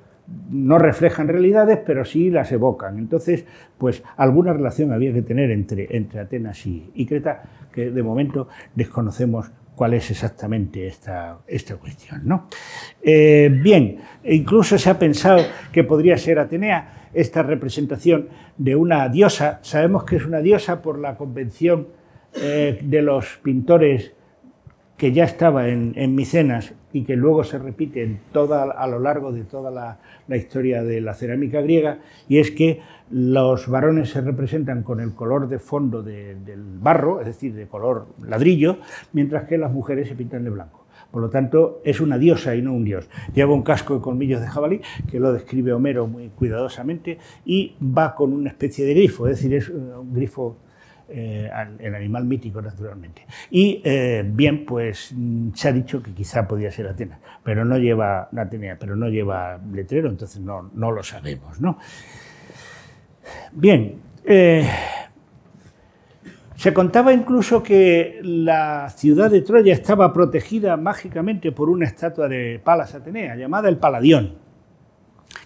[0.50, 2.98] no reflejan realidades, pero sí las evocan.
[2.98, 3.46] Entonces,
[3.78, 9.50] pues alguna relación había que tener entre, entre Atenas y, Creta, que de momento desconocemos
[9.76, 12.22] cuál es exactamente esta, esta cuestión.
[12.26, 12.48] ¿no?
[13.02, 19.60] Eh, bien, incluso se ha pensado que podría ser Atenea esta representación de una diosa.
[19.62, 21.88] Sabemos que es una diosa por la convención
[22.36, 24.14] eh, de los pintores
[24.98, 29.32] que ya estaba en, Micenas y que luego se repite en toda, a lo largo
[29.32, 30.00] de toda la,
[30.36, 32.82] historia de la cerámica griega, y es que
[33.12, 38.08] los varones se representan con el color de fondo del barro, es decir, de color
[38.28, 38.80] ladrillo,
[39.14, 40.88] mientras que las mujeres se pintan de blanco.
[41.12, 43.08] Por lo tanto, es una diosa y no un dios.
[43.36, 48.16] Lleva un casco de colmillos de jabalí, que lo describe Homero muy cuidadosamente, y va
[48.16, 50.58] con una especie de grifo, es decir, es un grifo
[51.10, 53.26] eh, el animal mítico, naturalmente.
[53.50, 57.78] Y eh, bien, pues mm, se ha dicho que quizá podía ser Atenas, pero no
[57.78, 61.62] lleva Atenea, pero no lleva letrero, entonces no, no lo sabemos.
[61.62, 61.78] ¿no?
[63.54, 64.68] Bien, eh,
[66.56, 72.60] se contaba incluso que la ciudad de Troya estaba protegida mágicamente por una estatua de
[72.64, 74.36] Palas Atenea llamada el Paladión,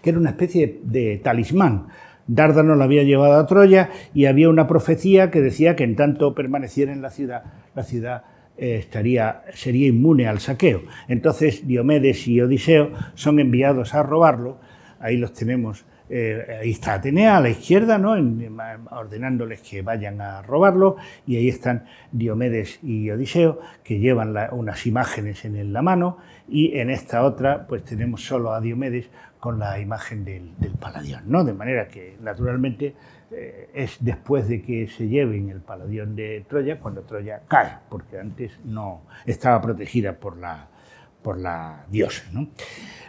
[0.02, 1.88] que era una especie de talismán
[2.28, 6.36] Dárdano la había llevado a Troya y había una profecía que decía que en tanto
[6.36, 7.44] permaneciera en la ciudad,
[7.76, 8.24] la ciudad
[8.58, 10.84] eh, estaría, sería inmune al saqueo.
[11.08, 14.60] Entonces Diomedes y Odiseo son enviados a robarlo,
[15.00, 18.12] ahí los tenemos, eh, ahí está Atenea a la izquierda, ¿no?
[18.92, 25.46] ordenándoles que vayan a robarlo, y ahí están Diomedes y Odiseo, que llevan unas imágenes
[25.46, 26.18] en la mano,
[26.50, 29.10] y en esta otra pues tenemos solo a Diomedes
[29.42, 31.44] con la imagen del, del Paladión, ¿no?
[31.44, 32.94] De manera que, naturalmente,
[33.32, 38.20] eh, es después de que se lleven el Paladión de Troya cuando Troya cae, porque
[38.20, 40.68] antes no estaba protegida por la,
[41.24, 42.24] por la diosa.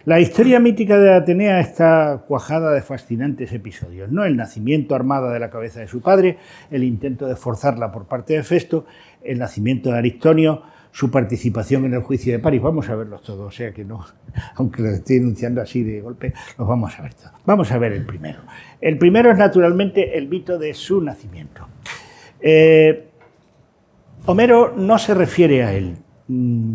[0.06, 4.10] La historia mítica de Atenea está cuajada de fascinantes episodios.
[4.10, 4.24] ¿no?
[4.24, 6.38] El nacimiento armada de la cabeza de su padre,
[6.70, 8.86] el intento de forzarla por parte de Festo,
[9.22, 10.62] el nacimiento de Aristonio,
[10.92, 12.62] su participación en el juicio de París.
[12.62, 14.04] Vamos a verlos todos, o sea que no,
[14.56, 17.32] aunque lo estoy enunciando así de golpe, los vamos a ver todos.
[17.44, 18.40] Vamos a ver el primero.
[18.80, 21.66] El primero es naturalmente el mito de su nacimiento.
[22.40, 23.08] Eh,
[24.26, 25.96] Homero no se refiere a él,
[26.28, 26.74] mm,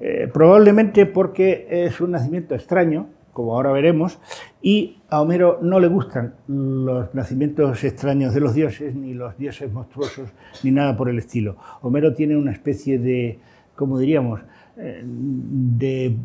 [0.00, 4.18] eh, probablemente porque es un nacimiento extraño, como ahora veremos,
[4.60, 9.72] y a Homero no le gustan los nacimientos extraños de los dioses, ni los dioses
[9.72, 10.28] monstruosos,
[10.62, 11.56] ni nada por el estilo.
[11.80, 13.38] Homero tiene una especie de,
[13.82, 14.40] como diríamos,
[14.76, 16.16] de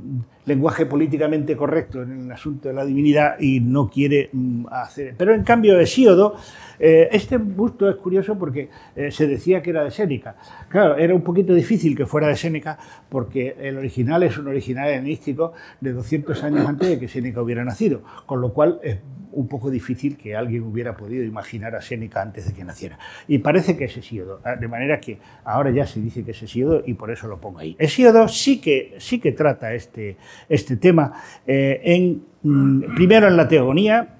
[0.45, 5.15] lenguaje políticamente correcto en el asunto de la divinidad y no quiere mm, hacer.
[5.17, 6.35] Pero en cambio Hesíodo,
[6.79, 10.37] eh, este busto es curioso porque eh, se decía que era de Séneca.
[10.69, 12.77] Claro, era un poquito difícil que fuera de Séneca
[13.09, 17.65] porque el original es un original helenístico de 200 años antes de que Séneca hubiera
[17.65, 18.99] nacido, con lo cual es
[19.37, 22.97] un poco difícil que alguien hubiera podido imaginar a Séneca antes de que naciera.
[23.27, 26.41] Y parece que es Hesíodo, ah, de manera que ahora ya se dice que es
[26.41, 27.75] Hesíodo y por eso lo pongo ahí.
[27.77, 31.13] Hesíodo sí que, sí que trata este, este tema
[31.45, 34.15] eh, en, mm, primero en la teogonía,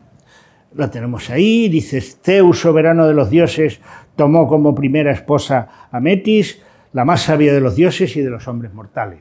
[0.75, 3.80] la tenemos ahí, dice Zeus, soberano de los dioses,
[4.15, 6.62] tomó como primera esposa a Metis,
[6.93, 9.19] la más sabia de los dioses y de los hombres mortales.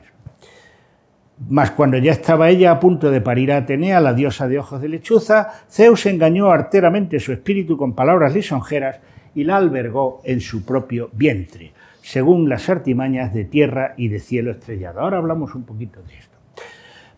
[1.49, 4.81] Mas cuando ya estaba ella a punto de parir a Atenea, la diosa de ojos
[4.81, 8.99] de lechuza, Zeus engañó arteramente su espíritu con palabras lisonjeras
[9.35, 11.73] y la albergó en su propio vientre,
[12.07, 15.01] según las artimañas de tierra y de cielo estrellado.
[15.01, 16.37] Ahora hablamos un poquito de esto.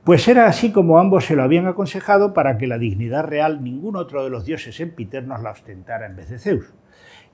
[0.04, 3.96] Pues era así como ambos se lo habían aconsejado para que la dignidad real ningún
[3.96, 6.74] otro de los dioses empiternos la ostentara en vez de Zeus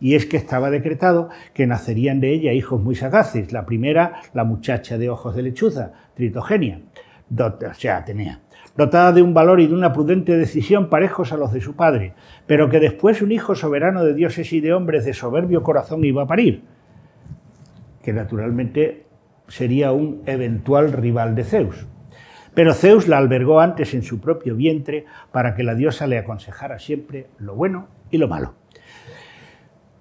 [0.02, 3.54] y es que estaba decretado que nacerían de ella hijos muy sagaces.
[3.54, 6.82] La primera, la muchacha de ojos de lechuza, Tritogenia,
[7.40, 8.42] o sea, Atenea,
[8.76, 12.16] dotada de un valor y de una prudente decisión parejos a los de su padre,
[12.48, 16.24] pero que después un hijo soberano de dioses y de hombres de soberbio corazón iba
[16.24, 16.75] a parir,
[18.06, 19.08] que naturalmente
[19.48, 21.88] sería un eventual rival de Zeus.
[22.54, 26.78] Pero Zeus la albergó antes en su propio vientre para que la diosa le aconsejara
[26.78, 28.54] siempre lo bueno y lo malo.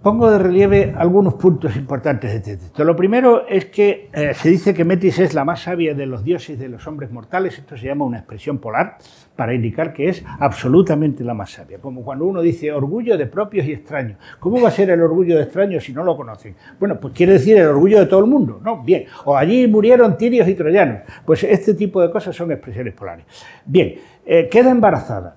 [0.03, 2.85] Pongo de relieve algunos puntos importantes de este texto.
[2.85, 6.23] Lo primero es que eh, se dice que Metis es la más sabia de los
[6.23, 7.59] dioses y de los hombres mortales.
[7.59, 8.99] Esto se llama una expresión polar
[9.37, 11.79] para indicar que es absolutamente la más sabia.
[11.79, 14.19] Como cuando uno dice orgullo de propios y extraños.
[14.39, 16.55] ¿Cómo va a ser el orgullo de extraños si no lo conocen?
[16.79, 18.83] Bueno, pues quiere decir el orgullo de todo el mundo, ¿no?
[18.83, 19.07] Bien.
[19.25, 21.01] O allí murieron tirios y troyanos.
[21.25, 23.25] Pues este tipo de cosas son expresiones polares.
[23.67, 25.37] Bien, eh, queda embarazada,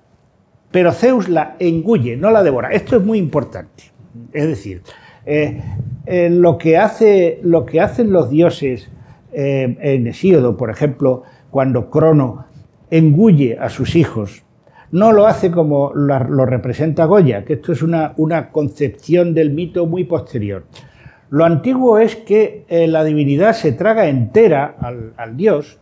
[0.70, 2.70] pero Zeus la engulle, no la devora.
[2.70, 3.84] Esto es muy importante.
[4.32, 4.82] Es decir,
[5.26, 5.60] eh,
[6.30, 8.90] lo, que hace, lo, que hacen los dioses
[9.32, 12.46] eh, en Hesíodo, por ejemplo, cuando Crono
[12.90, 14.42] engulle a sus hijos,
[14.90, 19.86] no lo hace como lo representa Goya, que esto es una, una concepción del mito
[19.86, 20.64] muy posterior.
[21.30, 24.76] Lo antiguo es que eh, la divinidad se traga entera
[25.16, 25.78] al, dios,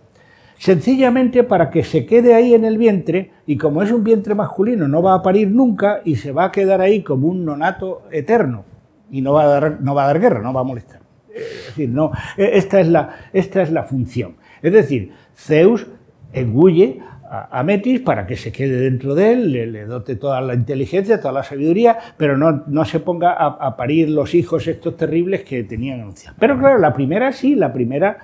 [0.59, 4.89] sencillamente para que se quede ahí en el vientre y como es un vientre masculino
[4.89, 8.65] no va a parir nunca y se va a quedar ahí como un nonato eterno
[9.11, 11.01] y no va a dar, no va a dar guerra, no va a molestar.
[11.33, 14.37] Es decir, no, e, esta es la, esta es la función.
[14.63, 15.87] Es decir, Zeus
[16.33, 21.21] engulle a, Metis para que se quede dentro de él, le, dote toda la inteligencia,
[21.21, 25.65] toda la sabiduría, pero no, no se ponga a, parir los hijos estos terribles que
[25.65, 26.37] tenían anunciados.
[26.39, 28.19] Pero claro, la primera sí, la primera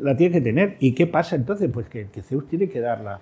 [0.00, 0.76] la tiene que tener.
[0.80, 1.70] ¿Y qué pasa entonces?
[1.72, 3.20] Pues que, Zeus tiene que, darla,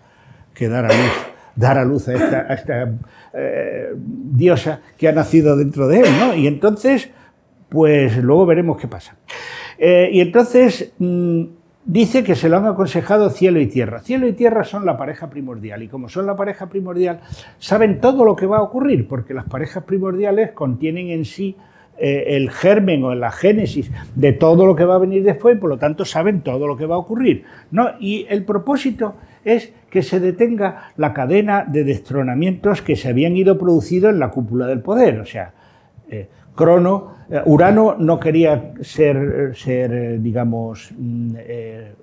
[0.55, 2.93] que dar a luz dar a luz a esta,
[3.33, 6.35] eh, diosa que ha nacido dentro de él, ¿no?
[6.35, 7.09] Y entonces,
[7.71, 9.17] pues luego veremos qué pasa.
[9.79, 11.45] Eh, y entonces, mm,
[11.87, 14.01] dice que se lo han aconsejado cielo y tierra.
[14.01, 17.21] Cielo y tierra son la pareja primordial y como son la pareja primordial,
[17.59, 21.57] saben todo lo que va a ocurrir, porque las parejas primordiales contienen en sí
[21.99, 25.61] eh, el germen o la génesis de todo lo que va a venir después, y
[25.61, 27.45] por lo tanto saben todo lo que va a ocurrir.
[27.71, 27.93] ¿no?
[28.01, 33.57] Y el propósito es que se detenga la cadena de destronamientos que se habían ido
[33.57, 35.21] produciendo en la cúpula del poder.
[35.21, 35.53] O sea,
[36.11, 41.95] eh, Crono, eh, Urano no quería ser, ser eh, digamos, mm, eh,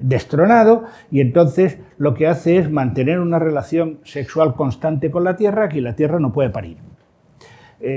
[0.00, 5.68] destronado y entonces lo que hace es mantener una relación sexual constante con la Tierra
[5.68, 6.78] que la Tierra no puede parir.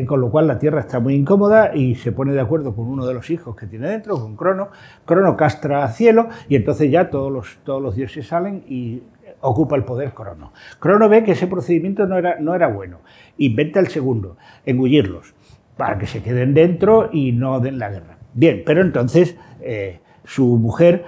[0.08, 3.06] con lo cual la Tierra está muy incómoda y se pone de acuerdo con uno
[3.06, 4.70] de los hijos que tiene dentro, con Crono.
[5.06, 9.02] Crono castra a cielo y entonces ya todos los, todos los dioses salen y
[9.42, 10.54] ocupa el poder Crono.
[10.80, 13.00] Crono ve que ese procedimiento no era, no era bueno.
[13.42, 15.34] Inventa el segundo, engullirlos,
[15.76, 18.20] para que se queden dentro y no den la guerra.
[18.36, 21.06] Bien, pero entonces eh, su mujer,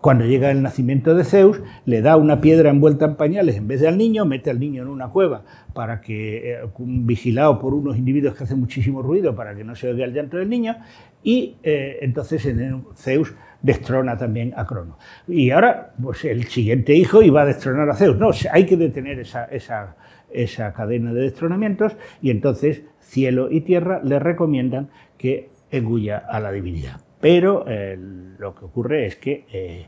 [0.00, 3.82] cuando llega el nacimiento de Zeus, le da una piedra envuelta en pañales en vez
[3.82, 5.44] de al niño, mete al niño en una cueva
[5.74, 9.88] para que, eh, vigilado por unos individuos que hacen muchísimo ruido para que no se
[9.88, 10.76] oiga el llanto del niño,
[11.22, 12.48] y eh, entonces
[12.96, 14.98] Zeus destrona también a Crono.
[15.28, 18.16] Y ahora, pues el siguiente hijo iba a destronar a Zeus.
[18.16, 19.96] No, hay que detener esa, esa,
[20.34, 26.52] esa cadena de destronamientos y entonces cielo y tierra le recomiendan que engulla a la
[26.52, 27.00] divinidad.
[27.20, 27.98] Pero eh,
[28.38, 29.86] lo que ocurre es que eh,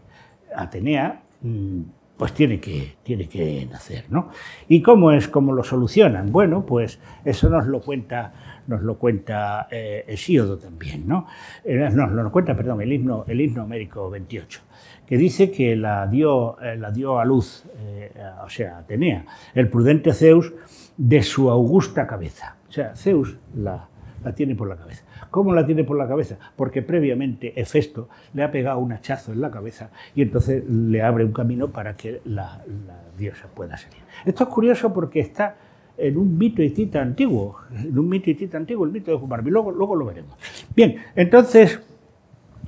[0.55, 1.81] Atenea mm,
[2.17, 4.05] pues tiene que, tiene que nacer.
[4.09, 4.31] ¿no?
[4.69, 6.33] ¿Y cómo es cómo lo solucionan?
[6.33, 11.27] Bueno, pues eso nos lo cuenta nos lo cuenta eh, Hesíodo también, ¿no?
[11.65, 14.61] Eh, nos lo cuenta, perdón, el himno, el himno Américo 28,
[15.07, 17.65] que dice que la dio, eh, la dio a luz,
[18.45, 19.25] o sea, Atenea,
[19.55, 20.53] el prudente Zeus,
[20.97, 22.57] de su augusta cabeza.
[22.69, 23.89] O sea, Zeus la,
[24.25, 25.05] la tiene por la cabeza.
[25.31, 26.39] ¿Cómo la tiene por la cabeza?
[26.57, 31.25] Porque previamente Hefesto le ha pegado un hachazo en la cabeza y entonces le abre
[31.25, 33.99] un camino para que la, la diosa pueda salir.
[34.25, 35.57] Esto es curioso porque está
[35.99, 39.71] en un mito hitita antiguo, en un mito hitita antiguo, el mito de Humarbi, luego,
[39.71, 40.37] luego lo veremos.
[40.75, 41.81] Bien, entonces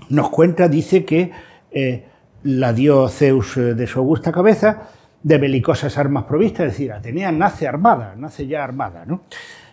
[0.09, 1.31] nos cuenta, dice que
[1.71, 2.05] eh,
[2.43, 4.89] la dio Zeus de su augusta cabeza,
[5.23, 9.23] de belicosas armas provistas, es decir, Atenea nace armada, nace ya armada, ¿no?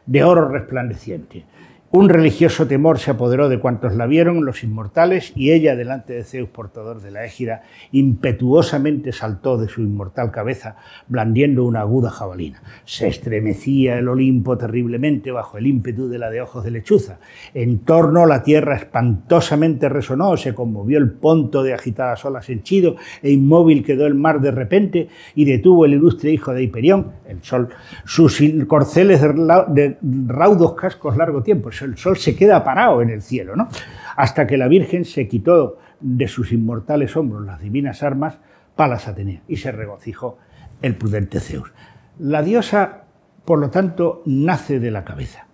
[0.05, 1.45] de oro resplandeciente.
[1.91, 6.24] Un religioso temor se apoderó de cuantos la vieron, los inmortales, y ella, delante de
[6.26, 10.76] Zeus, portador de la égida, impetuosamente saltó de su inmortal cabeza,
[11.08, 12.62] blandiendo una aguda jabalina.
[12.84, 17.19] Se estremecía el Olimpo terriblemente bajo el ímpetu de la de ojos de lechuza.
[17.54, 23.32] En torno la tierra espantosamente resonó, se conmovió el ponto de agitadas olas henchido, e
[23.32, 27.69] inmóvil quedó el mar de repente, y detuvo el ilustre hijo de Hiperión, el sol,
[28.06, 33.55] sus corceles de raudos cascos largo tiempo el sol se queda parado en el cielo,
[33.55, 33.67] ¿no?
[34.15, 38.39] Hasta que la Virgen se quitó de sus inmortales hombros las divinas armas,
[38.75, 40.38] Palas Atenea, y se regocijó
[40.81, 41.71] el prudente Zeus.
[42.19, 43.03] La diosa,
[43.45, 45.47] por lo tanto, nace de la cabeza.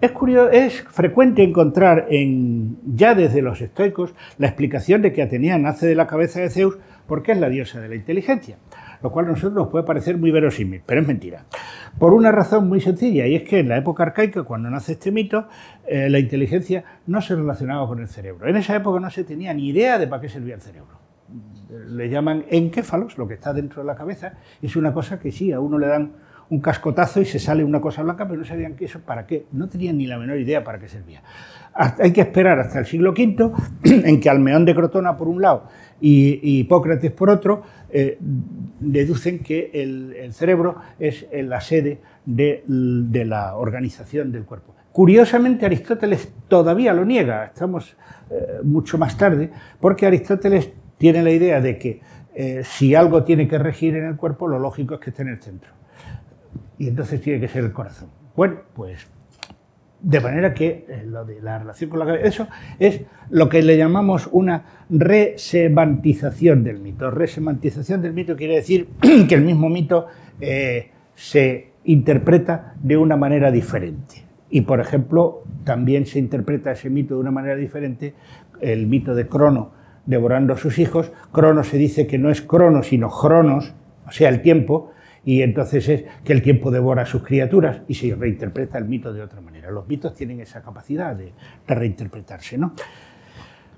[0.00, 5.58] Es, curioso, es frecuente encontrar en, ya desde los estoicos la explicación de que Atenea
[5.58, 8.58] nace de la cabeza de Zeus porque es la diosa de la inteligencia
[9.04, 11.44] lo cual a nosotros nos puede parecer muy verosímil, pero es mentira.
[11.98, 15.12] Por una razón muy sencilla, y es que en la época arcaica, cuando nace este
[15.12, 15.46] mito,
[15.86, 18.48] eh, la inteligencia no se relacionaba con el cerebro.
[18.48, 20.98] En esa época no se tenía ni idea de para qué servía el cerebro.
[21.88, 25.52] Le llaman encéfalos, lo que está dentro de la cabeza, es una cosa que sí,
[25.52, 26.12] a uno le dan
[26.50, 29.46] un cascotazo y se sale una cosa blanca, pero no sabían qué eso para qué,
[29.52, 31.22] no tenían ni la menor idea para qué servía.
[31.74, 33.52] hay que esperar hasta el siglo V
[33.84, 35.68] en que Almeón de Crotona por un lado
[36.00, 38.18] y, Hipócrates por otro eh,
[38.80, 42.62] deducen que el, cerebro es la sede de,
[43.26, 44.74] la organización del cuerpo.
[44.92, 47.96] Curiosamente, Aristóteles todavía lo niega, estamos
[48.30, 52.00] eh, mucho más tarde, porque Aristóteles tiene la idea de que
[52.34, 55.28] eh, si algo tiene que regir en el cuerpo, lo lógico es que esté en
[55.28, 55.70] el centro.
[56.78, 58.08] Y entonces tiene que ser el corazón.
[58.36, 59.06] Bueno, pues
[60.04, 62.46] De manera que eh, lo de la relación con la eso
[62.78, 63.00] es
[63.30, 67.10] lo que le llamamos una resemantización del mito.
[67.10, 68.86] Resemantización del mito quiere decir
[69.28, 70.06] que el mismo mito
[70.42, 74.26] eh, se interpreta de una manera diferente.
[74.50, 78.12] Y, por ejemplo, también se interpreta ese mito de una manera diferente,
[78.60, 79.72] el mito de Crono
[80.04, 81.12] devorando a sus hijos.
[81.32, 83.72] Crono se dice que no es Crono, sino Cronos,
[84.06, 84.92] o sea, el tiempo,
[85.24, 89.12] y entonces es que el tiempo devora a sus criaturas y se reinterpreta el mito
[89.12, 89.70] de otra manera.
[89.70, 91.32] Los mitos tienen esa capacidad de,
[91.66, 92.58] reinterpretarse.
[92.58, 92.74] ¿no?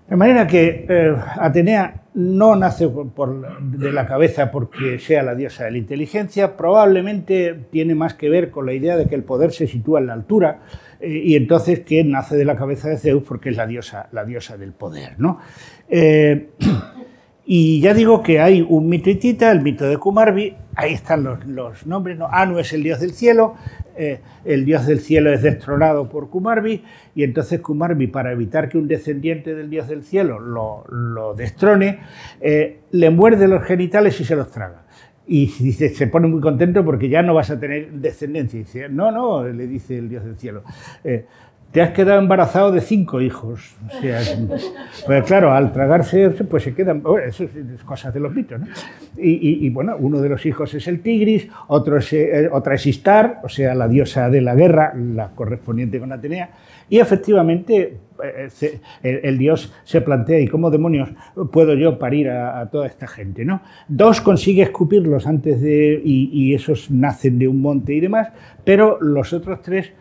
[0.08, 5.64] De manera que eh, Atenea no nace por, de la cabeza porque sea la diosa
[5.64, 9.52] de la inteligencia, probablemente tiene más que ver con la idea de que el poder
[9.52, 10.60] se sitúa en la altura
[11.00, 14.24] eh, y entonces que nace de la cabeza de Zeus porque es la diosa, la
[14.24, 15.14] diosa del poder.
[15.18, 15.40] ¿no?
[15.88, 16.50] Eh,
[17.48, 21.86] Y ya digo que hay un mito hitita, el mito de Kumarbi, ahí están los,
[21.86, 22.28] nombres, ¿no?
[22.28, 23.54] Anu es el dios del cielo,
[23.96, 26.82] eh, el dios del cielo es destronado por Kumarbi,
[27.14, 32.00] y entonces Kumarbi, para evitar que un descendiente del dios del cielo lo, destrone,
[32.40, 34.82] eh, le muerde los genitales y se los traga.
[35.28, 38.58] Y dice, se pone muy contento porque ya no vas a tener descendencia.
[38.58, 40.62] Dice, no, no, le dice el dios del cielo.
[41.04, 41.26] Eh,
[41.76, 43.76] te has quedado embarazado de cinco hijos.
[43.86, 44.18] O sea,
[45.04, 47.02] pues claro, al tragarse, pues se quedan.
[47.26, 48.66] eso es cosas de los mitos, ¿no?
[49.18, 53.40] Y, bueno, uno de los hijos es el Tigris, otro es, eh, otra es Istar,
[53.44, 56.48] o sea, la diosa de la guerra, la correspondiente con Atenea.
[56.88, 61.10] Y efectivamente, eh, el, dios se plantea, ¿y cómo demonios
[61.52, 63.44] puedo yo parir a, toda esta gente?
[63.44, 63.60] ¿no?
[63.86, 66.00] Dos consigue escupirlos antes de.
[66.02, 68.28] Y esos nacen de un monte y demás,
[68.64, 69.92] pero los otros tres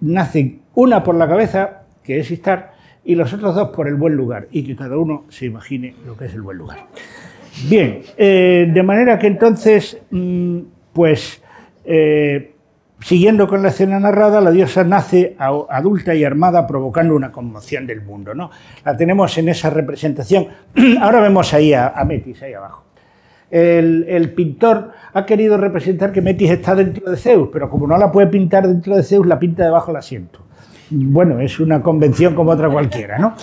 [0.00, 2.72] nacen una por la cabeza, que es Istar,
[3.04, 6.16] y los otros dos por el buen lugar, y que cada uno se imagine lo
[6.16, 6.86] que es el buen lugar.
[7.68, 10.58] Bien, eh, de manera que entonces, mm,
[10.92, 11.42] pues,
[11.84, 12.54] eh,
[13.00, 18.02] siguiendo con la escena narrada, la diosa nace adulta y armada, provocando una conmoción del
[18.02, 18.34] mundo.
[18.34, 18.50] ¿no?
[18.84, 20.48] La tenemos en esa representación.
[21.00, 22.84] Ahora vemos ahí a, Metis, ahí abajo.
[23.50, 28.12] El, pintor ha querido representar que Metis está dentro de Zeus, pero como no la
[28.12, 30.40] puede pintar dentro de Zeus, la pinta debajo del asiento.
[30.90, 33.34] Bueno, es una convención como otra cualquiera, ¿no?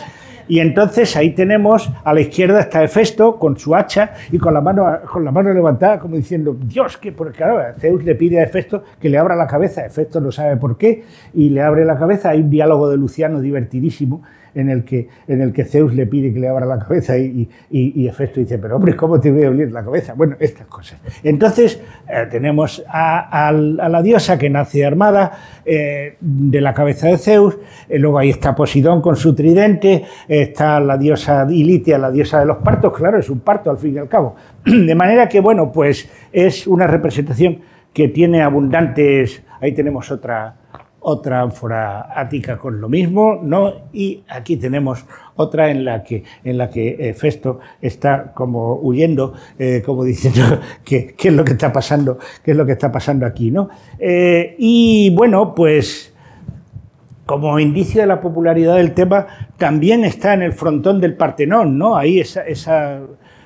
[0.49, 4.61] Y entonces ahí tenemos, a la izquierda está Hefesto con su hacha y con la
[4.61, 8.43] mano, con la mano levantada como diciendo, Dios, que porque claro, Zeus le pide a
[8.43, 11.03] Hefesto que le abra la cabeza, Hefesto no sabe por qué,
[11.33, 14.23] y le abre la cabeza, hay un diálogo de Luciano divertidísimo
[14.57, 17.47] en el que, en el que Zeus le pide que le abra la cabeza y,
[17.69, 20.13] y, Hefesto dice, pero hombre, ¿cómo te voy a abrir la cabeza?
[20.13, 20.99] Bueno, estas cosas.
[21.23, 21.79] Entonces
[22.09, 27.99] eh, tenemos a, la diosa que nace armada eh, de la cabeza de Zeus, eh,
[27.99, 32.57] luego ahí está Posidón con su tridente, está la diosa Ilitia, la diosa de los
[32.57, 34.35] partos, claro, es un parto al fin y al cabo.
[34.65, 37.59] De manera que, bueno, pues es una representación
[37.93, 40.55] que tiene abundantes, ahí tenemos otra,
[41.09, 43.89] otra ánfora ática con lo mismo, ¿no?
[43.93, 45.05] Y aquí tenemos
[45.35, 50.59] otra en la que, en la que eh, Festo está como huyendo, eh, como diciendo
[50.83, 53.69] qué es lo que está pasando, qué es lo que está pasando aquí, ¿no?
[53.97, 56.13] Eh, y bueno, pues
[57.25, 61.95] como indicio de la popularidad del tema, también está en el frontón del Partenón, ¿no?
[61.95, 62.99] Ahí esa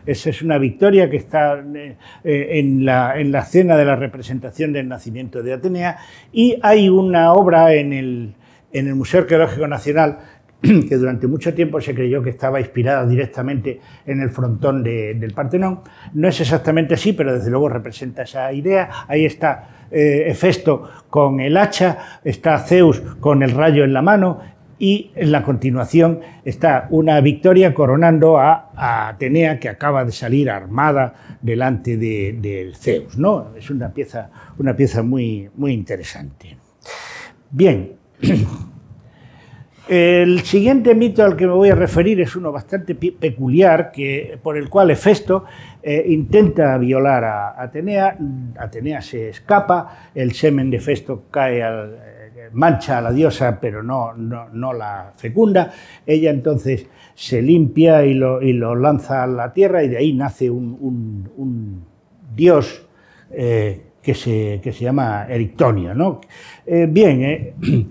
[0.05, 3.95] esa es una victoria que está eh, eh, en la, en la escena de la
[3.95, 5.97] representación del nacimiento de Atenea.
[6.31, 8.33] Y hay una obra en el,
[8.71, 10.19] en el Museo Arqueológico Nacional
[10.61, 15.81] que durante mucho tiempo se creyó que estaba inspirada directamente en el frontón del Partenón.
[16.13, 18.89] No es exactamente así, pero desde luego representa esa idea.
[19.07, 24.39] Ahí está eh, Hefesto con el hacha, está Zeus con el rayo en la mano
[24.81, 28.71] y en la continuación está una victoria coronando a,
[29.09, 33.15] Atenea que acaba de salir armada delante de, Zeus.
[33.15, 33.49] ¿no?
[33.55, 36.57] Es una pieza, una pieza muy, muy interesante.
[37.51, 37.91] Bien,
[39.87, 44.57] el siguiente mito al que me voy a referir es uno bastante peculiar, que, por
[44.57, 45.45] el cual Hefesto
[45.83, 48.17] eh, intenta violar a Atenea,
[48.57, 52.10] Atenea se escapa, el semen de Hefesto cae al
[52.53, 55.71] mancha a la diosa, pero no, no, la fecunda.
[56.05, 60.13] Ella entonces se limpia y lo, y lo, lanza a la tierra y de ahí
[60.13, 61.85] nace un,
[62.35, 62.87] dios
[63.31, 65.93] eh, que, se, que, se, llama Erictonio.
[65.93, 66.21] ¿no?
[66.65, 67.53] Eh, bien, eh,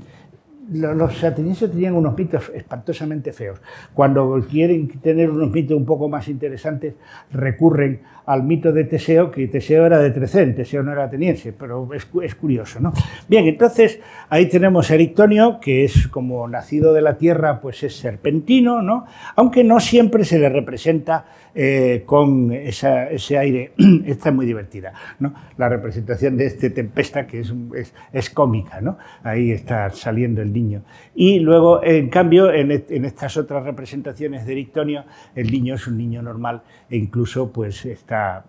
[0.72, 3.60] los atenienses tenían unos mitos espantosamente feos.
[3.92, 6.94] Cuando quieren tener unos mitos un poco más interesantes,
[7.32, 11.88] recurren al mito de Teseo, que Teseo era de Trecén, Teseo no era ateniense, pero
[11.92, 12.92] es, curioso, ¿no?
[13.28, 13.98] Bien, entonces
[14.30, 19.04] ahí tenemos a Erictonio, que es como nacido de la tierra, pues es serpentino, ¿no?
[19.36, 23.72] Aunque no siempre se le representa eh, con ese aire,
[24.06, 25.34] esta es muy divertida, ¿no?
[25.58, 27.52] La representación de este tempesta, que es,
[28.12, 28.98] es, cómica, ¿no?
[29.24, 30.82] Ahí está saliendo el niño.
[31.14, 35.04] Y luego, en cambio, en, estas otras representaciones de Erictonio,
[35.34, 38.44] el niño es un niño normal e incluso pues está,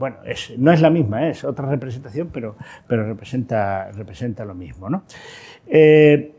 [0.00, 0.16] bueno,
[0.56, 1.30] no es la misma, ¿eh?
[1.32, 2.56] es otra representación, pero,
[2.88, 3.92] representa,
[4.46, 4.88] lo mismo.
[4.88, 5.04] ¿no?
[5.66, 6.32] Eh,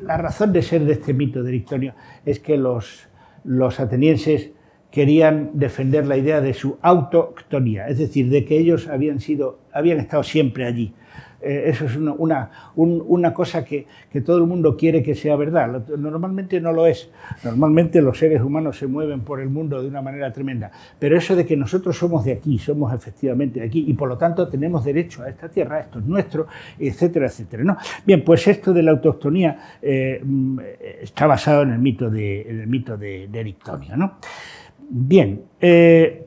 [0.00, 3.08] la razón de ser de este mito de Erictonio es que los,
[3.42, 4.52] los atenienses
[4.92, 9.98] querían defender la idea de su autoctonía, es decir, de que ellos habían, sido, habían
[9.98, 10.94] estado siempre allí.
[11.40, 15.84] Eh, eso es una, una, cosa que, que, todo el mundo quiere que sea verdad.
[15.96, 17.10] Normalmente no lo es.
[17.44, 20.70] Normalmente los seres humanos se mueven por el mundo de una manera tremenda.
[20.98, 24.18] Pero eso de que nosotros somos de aquí, somos efectivamente de aquí, y por lo
[24.18, 26.46] tanto tenemos derecho a esta tierra, esto es nuestro,
[26.78, 27.62] etcétera, etcétera.
[27.62, 27.76] ¿no?
[28.04, 30.58] Bien, pues esto de la autoctonía eh, mm,
[31.02, 33.96] está basado en el mito de, en el mito de, de Erictonio.
[33.96, 34.18] ¿no?
[34.90, 36.26] Bien, eh,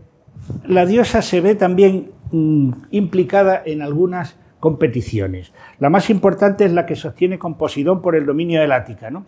[0.68, 5.51] la diosa se ve también mm, implicada en algunas competiciones.
[5.80, 9.12] La más importante es la que sostiene con Posidón por el dominio del Ática.
[9.12, 9.26] ¿no?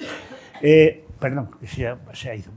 [0.61, 2.51] Eh, perdón, se se ha ido.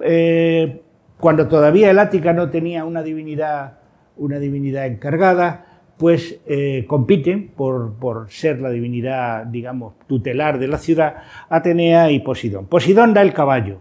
[0.00, 0.82] Eh,
[1.20, 3.78] cuando todavía el Ática no tenía una divinidad,
[4.16, 5.66] una divinidad encargada,
[5.96, 6.40] pues
[6.86, 11.16] compiten por, por, ser la divinidad, digamos, tutelar de la ciudad,
[11.48, 12.66] Atenea y Posidón.
[12.66, 13.80] Posidón da el caballo,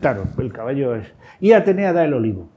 [0.00, 1.12] Claro, el caballo es...
[1.40, 2.48] Y Atenea da el olivo.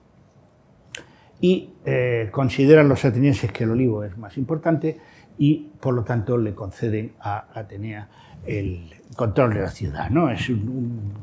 [1.42, 4.98] Y eh, consideran los atenienses que el olivo es más importante
[5.38, 8.08] y por lo tanto le conceden a Atenea
[8.46, 8.86] el
[9.16, 10.10] control de la ciudad.
[10.10, 10.30] ¿no?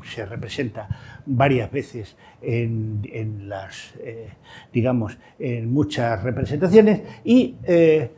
[0.03, 0.87] Se representa
[1.25, 4.29] varias veces en, las, eh,
[4.73, 8.11] digamos, en muchas representaciones y eh,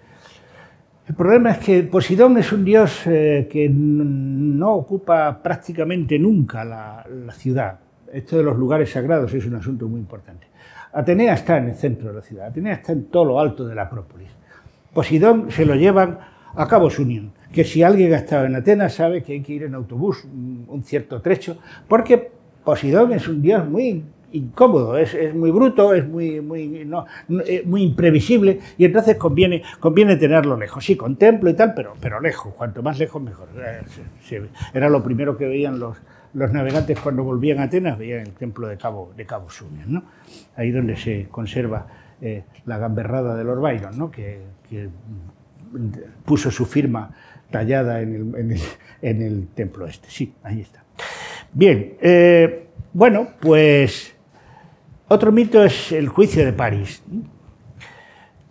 [1.08, 7.80] el problema es que Posidón es un dios que no ocupa prácticamente nunca la ciudad
[8.14, 10.48] esto de los lugares sagrados es un asunto muy importante.
[10.94, 13.76] Atenea está en el centro de la ciudad, Atenea está en todo lo alto de
[13.76, 14.30] la Acrópolis.
[14.94, 16.20] Posidón se lo llevan
[16.54, 19.64] a Cabo Unión, que si alguien ha estado en Atenas sabe que hay que ir
[19.64, 22.32] en autobús un cierto trecho, porque
[22.64, 26.88] Posidón es un dios muy incómodo, es, muy bruto, es muy, muy,
[27.46, 30.84] eh, muy imprevisible y entonces conviene, conviene tenerlo lejos.
[30.86, 33.50] Sí, con templo y tal, pero, pero lejos, cuanto más lejos mejor.
[33.58, 35.98] Eh, era lo primero que veían los,
[36.34, 39.48] los navegantes cuando volvían a Atenas veían el templo de Cabo, de Cabo
[39.88, 40.04] ¿no?
[40.56, 41.88] ahí donde se conserva
[42.22, 44.12] eh, la gamberrada de Lord Byron, ¿no?
[44.12, 44.40] que,
[46.24, 47.12] puso su firma
[47.50, 48.56] tallada en
[49.02, 50.10] el, templo este.
[50.10, 50.84] Sí, ahí está.
[51.52, 54.16] Bien, eh, bueno, pues
[55.08, 57.04] otro mito es el juicio de París.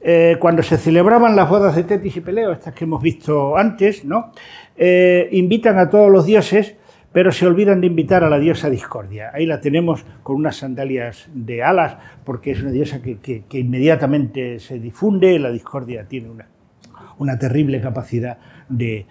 [0.02, 4.04] Eh, cuando se celebraban las bodas de Tetis y Peleo, estas que hemos visto antes,
[4.04, 4.32] ¿no?
[5.30, 6.74] invitan a todos los dioses
[7.12, 9.30] pero se olvidan de invitar a la diosa Discordia.
[9.34, 14.78] Ahí la tenemos con unas sandalias de alas, porque es una diosa que, inmediatamente se
[14.78, 16.46] difunde, la Discordia tiene una,
[17.18, 18.38] una terrible capacidad
[18.68, 19.06] de,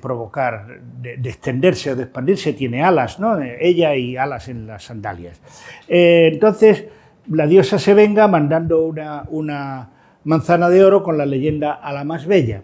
[0.00, 3.38] provocar, de, extenderse o de expandirse, tiene alas, ¿no?
[3.40, 5.40] ella y alas en las sandalias.
[5.86, 6.86] Eh, entonces,
[7.28, 9.90] la diosa se venga mandando una, una
[10.24, 12.62] manzana de oro con la leyenda a la más bella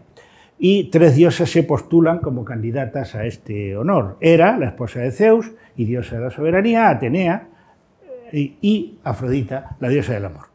[0.62, 4.18] y tres diosas se postulan como candidatas a este honor.
[4.20, 7.48] Hera, la esposa de Zeus y diosa de la soberanía, Atenea,
[8.30, 10.48] eh, y Afrodita, la diosa del amor.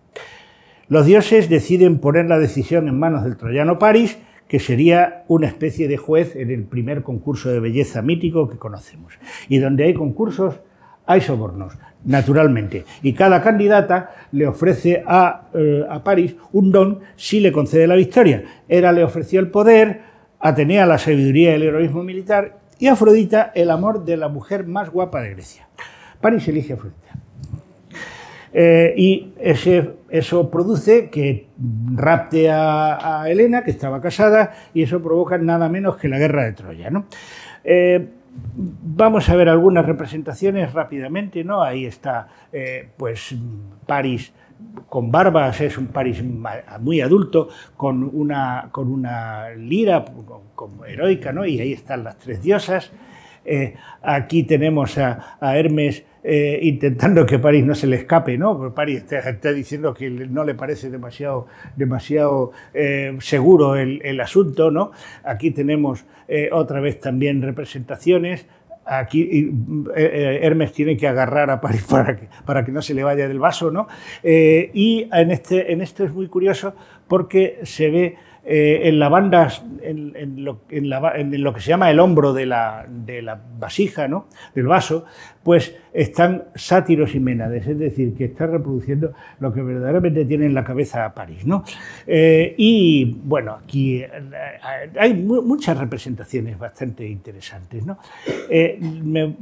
[0.88, 5.88] Los dioses deciden poner la decisión en manos del troyano París, que sería una especie
[5.88, 9.14] de juez en el primer concurso de belleza mítico que conocemos.
[9.50, 10.60] Y donde hay concursos,
[11.06, 11.74] hay sobornos
[12.06, 12.86] naturalmente.
[13.02, 17.96] Y cada candidata le ofrece a, eh, a, París un don si le concede la
[17.96, 18.44] victoria.
[18.68, 23.72] Hera le ofreció el poder, Atenea la sabiduría y el heroísmo militar y Afrodita el
[23.72, 25.68] amor de la mujer más guapa de Grecia.
[26.22, 27.14] París elige a Afrodita.
[28.58, 31.48] Eh, y ese, eso produce que
[31.94, 36.46] rapte a, a, Helena, que estaba casada, y eso provoca nada menos que la guerra
[36.46, 36.90] de Troya.
[36.90, 37.06] ¿no?
[37.64, 38.08] Eh,
[38.58, 41.62] Vamos a ver algunas representaciones rápidamente, ¿no?
[41.62, 43.36] Ahí está, eh, pues,
[43.86, 44.34] París
[44.90, 46.24] con barbas, es un París
[46.80, 50.06] muy adulto, con una, con una lira
[50.56, 51.46] como heroica, ¿no?
[51.46, 52.92] Y ahí están las tres diosas.
[53.46, 58.74] Eh, aquí tenemos a, Hermes eh, intentando que París no se le escape, ¿no?
[58.74, 64.92] París está, diciendo que no le parece demasiado, demasiado eh, seguro el, el, asunto, ¿no?
[65.24, 66.06] Aquí tenemos
[66.52, 68.48] otra vez también representaciones.
[68.88, 69.52] Aquí
[69.96, 73.40] Hermes tiene que agarrar a París para que, para que no se le vaya del
[73.40, 73.88] vaso, ¿no?
[74.24, 76.74] y en, este, en esto es muy curioso
[77.08, 78.18] porque se ve
[78.48, 82.86] eh, en la banda, en, lo, que se llama el hombro de la,
[83.58, 84.28] vasija, ¿no?
[84.54, 85.06] del vaso,
[85.42, 90.54] pues están sátiros y ménades, es decir, que está reproduciendo lo que verdaderamente tiene en
[90.54, 91.44] la cabeza París.
[91.48, 91.64] ¿no?
[92.06, 94.10] Eh, y bueno, aquí eh,
[95.00, 97.84] hay muchas representaciones bastante interesantes.
[97.84, 97.98] ¿no?
[98.80, 99.36] me,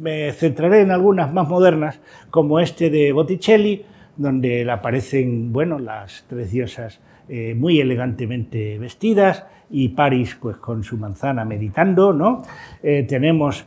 [0.00, 2.00] me centraré en algunas más modernas,
[2.30, 3.84] como este de Botticelli,
[4.16, 10.96] donde aparecen bueno, las tres diosas eh, muy elegantemente vestidas y París pues con su
[10.96, 12.44] manzana meditando, ¿no?
[12.80, 13.64] Eh, tenemos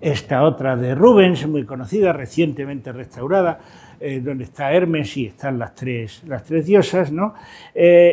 [0.00, 3.60] esta otra de Rubens, muy conocida, recientemente restaurada,
[4.00, 7.34] eh, donde está Hermes y están las tres, las tres diosas, ¿no?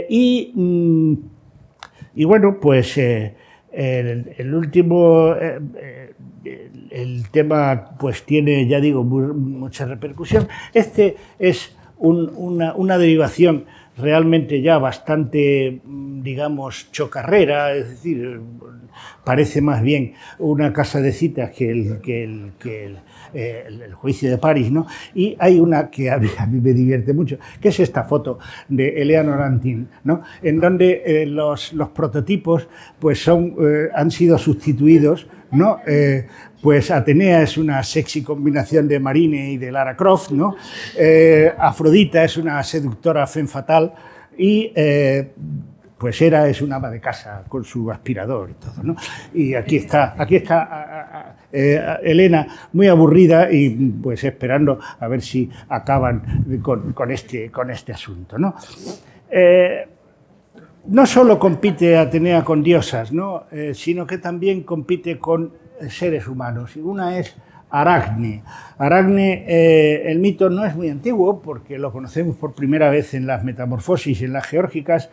[0.08, 1.14] y, mm,
[2.14, 5.34] y, bueno, pues el, último,
[6.92, 10.48] el, tema pues tiene, ya digo, mucha repercusión.
[10.74, 13.66] Este es una derivación
[13.98, 18.42] realmente ya bastante, mm, digamos, chocarrera, es decir,
[19.24, 22.96] parece más bien una casa de citas que el, que el, que
[23.34, 24.86] eh, el, juicio de París, ¿no?
[25.14, 28.40] Y hay una que a mí, me divierte mucho, que es esta foto
[28.70, 30.22] de Eleanor Antin, ¿no?
[30.42, 32.68] En donde eh, los, los, prototipos
[33.00, 35.80] pues son, eh, han sido sustituidos, ¿no?
[36.66, 40.56] Pues Atenea es una sexy combinación de Marine y de Lara Croft, ¿no?
[40.98, 43.94] Eh, Afrodita es una seductora fen fatal
[44.36, 45.32] y eh,
[45.96, 48.96] pues Hera es una ama de casa con su aspirador y todo, ¿no?
[49.32, 53.70] Y aquí está, aquí está eh, Elena muy aburrida y
[54.02, 58.56] pues esperando a ver si acaban con, este, con este asunto, ¿no?
[60.88, 63.44] no solo compite Atenea con diosas, ¿no?
[63.74, 67.36] sino que también compite con seres humanos y una es
[67.70, 68.44] Aracne.
[68.78, 73.28] Aracne, eh, el mito no es muy antiguo porque lo conocemos por primera vez en
[73.28, 75.10] las metamorfosis, en las geórgicas,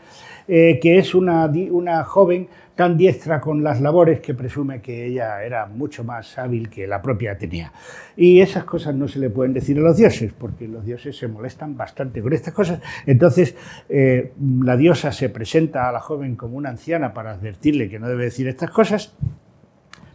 [0.48, 5.42] eh, que es una, una joven tan diestra con las labores que presume que ella
[5.42, 7.72] era mucho más hábil que la propia Atenea.
[8.16, 11.28] Y esas cosas no se le pueden decir a los dioses, porque los dioses se
[11.28, 12.80] molestan bastante con estas cosas.
[13.06, 13.54] Entonces,
[13.88, 14.32] eh,
[14.62, 18.24] la diosa se presenta a la joven como una anciana para advertirle que no debe
[18.24, 19.14] decir estas cosas,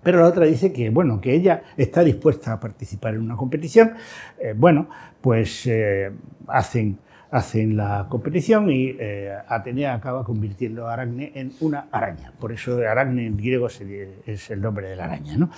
[0.08, 3.91] pero la otra dice que, bueno, que ella está dispuesta a participar en una competición.
[4.39, 4.88] Eh, bueno,
[5.20, 6.10] pues eh,
[6.47, 6.97] hacen,
[7.30, 12.32] hacen la competición y eh, Atenea acaba convirtiendo a Aracne en una araña.
[12.39, 15.36] Por eso Aracne en griego es el nombre de la araña.
[15.36, 15.49] ¿no?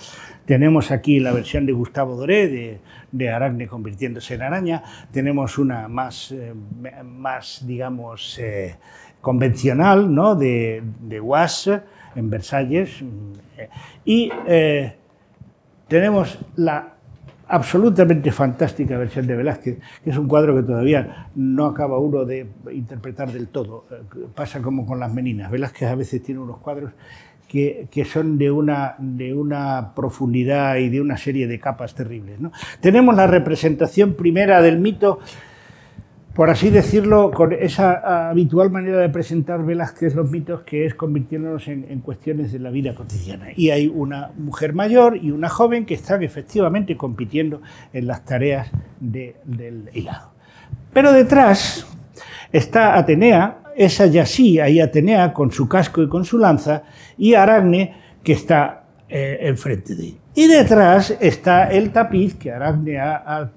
[0.46, 2.80] Tenemos aquí la versión de Gustavo Doré de,
[3.12, 4.82] de Aracne convirtiéndose en araña.
[5.12, 6.34] Tenemos una más,
[7.04, 8.40] más digamos,
[9.20, 10.34] convencional, ¿no?
[10.34, 11.20] de, de
[12.14, 13.02] en Versalles.
[14.04, 14.94] Y eh,
[15.88, 16.94] tenemos la
[17.48, 22.46] absolutamente fantástica versión de Velázquez, que es un cuadro que todavía no acaba uno de
[22.72, 23.86] interpretar del todo.
[24.34, 25.50] Pasa como con las meninas.
[25.50, 26.92] Velázquez a veces tiene unos cuadros
[27.48, 32.38] que, que, son de una, de una profundidad y de una serie de capas terribles.
[32.80, 35.18] Tenemos la representación primera del mito
[36.40, 41.68] por así decirlo, con esa habitual manera de presentar Velázquez los mitos, que es convirtiéndonos
[41.68, 43.48] en, cuestiones de la vida cotidiana.
[43.54, 47.60] Y hay una mujer mayor y una joven que están efectivamente compitiendo
[47.92, 48.70] en las tareas
[49.00, 50.30] del hilado.
[50.94, 51.86] Pero detrás
[52.50, 56.84] está Atenea, esa ya sí, ahí Atenea con su casco y con su lanza,
[57.18, 60.18] y Aracne que está eh, enfrente de ella.
[60.40, 63.50] Y detrás está el tapiz que Aracne ha,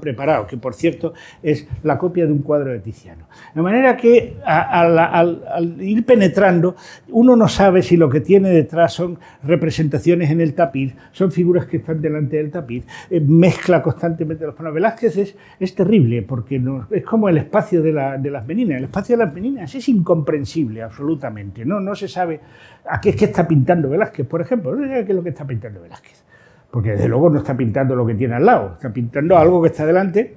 [0.00, 3.26] preparado, que por cierto es la copia de un cuadro de Tiziano.
[3.52, 6.76] De manera que al, ir penetrando,
[7.08, 11.66] uno no sabe si lo que tiene detrás son representaciones en el tapiz, son figuras
[11.66, 14.74] que están delante del tapiz, eh, mezcla constantemente los planos.
[14.74, 16.62] Velázquez es, es terrible, porque
[16.92, 18.78] es como el espacio de, las meninas.
[18.78, 22.40] El espacio de las meninas es incomprensible absolutamente, no, no se sabe
[22.88, 25.30] a qué es que está pintando Velázquez, por ejemplo, no sé qué es lo que
[25.30, 26.24] está pintando Velázquez.
[26.70, 29.68] Porque desde luego no está pintando lo que tiene al lado, está pintando algo que
[29.68, 30.36] está delante.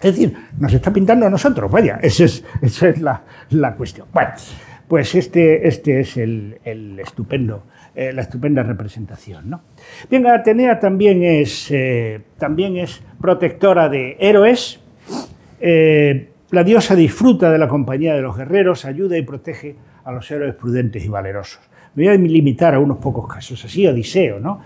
[0.00, 4.06] Es decir, nos está pintando a nosotros, vaya, esa es, esa es la, la, cuestión.
[4.12, 4.30] Bueno,
[4.88, 9.48] pues este, este es el, el estupendo, eh, la estupenda representación.
[9.50, 9.62] ¿no?
[10.10, 14.80] Bien, Atenea también es, eh, también es protectora de héroes.
[15.60, 20.30] Eh, la diosa disfruta de la compañía de los guerreros, ayuda y protege a los
[20.30, 21.60] héroes prudentes y valerosos.
[21.94, 24.60] Me voy a limitar a unos pocos casos, así Odiseo, ¿no?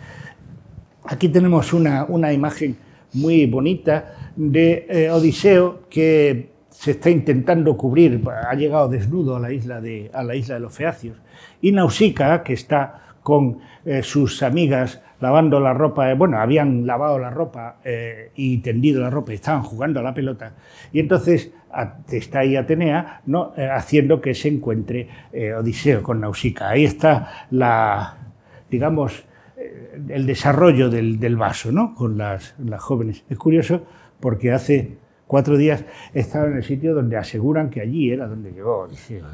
[1.04, 2.76] Aquí tenemos una, una imagen
[3.14, 9.52] muy bonita de eh, Odiseo que se está intentando cubrir, ha llegado desnudo a la
[9.52, 11.16] isla de, a la isla de los Feacios,
[11.60, 17.18] y Nausicaa, que está con eh, sus amigas lavando la ropa, eh, bueno, habían lavado
[17.18, 20.52] la ropa eh, y tendido la ropa y estaban jugando a la pelota.
[20.92, 21.52] Y entonces
[22.10, 23.52] está ahí Atenea ¿no?
[23.72, 25.08] haciendo que se encuentre
[25.58, 26.70] Odiseo con Nausicaa.
[26.70, 28.16] Ahí está la,
[28.70, 29.24] digamos,
[30.08, 31.94] el desarrollo del, vaso ¿no?
[31.94, 33.24] con las, las jóvenes.
[33.28, 33.82] Es curioso
[34.18, 34.96] porque hace
[35.26, 39.26] cuatro días estaba en el sitio donde aseguran que allí era donde llegó Odiseo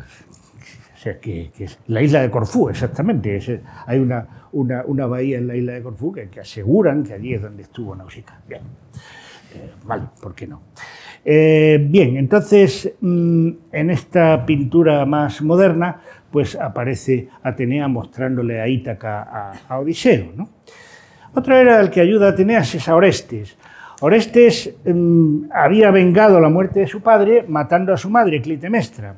[1.21, 3.39] que, es la isla de Corfú, exactamente.
[3.87, 7.63] hay una, una, bahía en la isla de Corfú que, aseguran que allí es donde
[7.63, 8.41] estuvo Nausicaa.
[8.49, 8.63] Bien,
[9.55, 10.63] eh, vale, ¿por qué no?
[11.25, 16.01] Eh, bien, entonces mm, en esta pintura más moderna,
[16.31, 20.33] pues aparece Atenea mostrándole a Ítaca a, Odiseo.
[20.37, 20.49] ¿no?
[21.35, 23.57] Otro era el que ayuda a Atenea es a Orestes.
[24.01, 29.17] Orestes mm, había vengado la muerte de su padre matando a su madre, Clitemestra.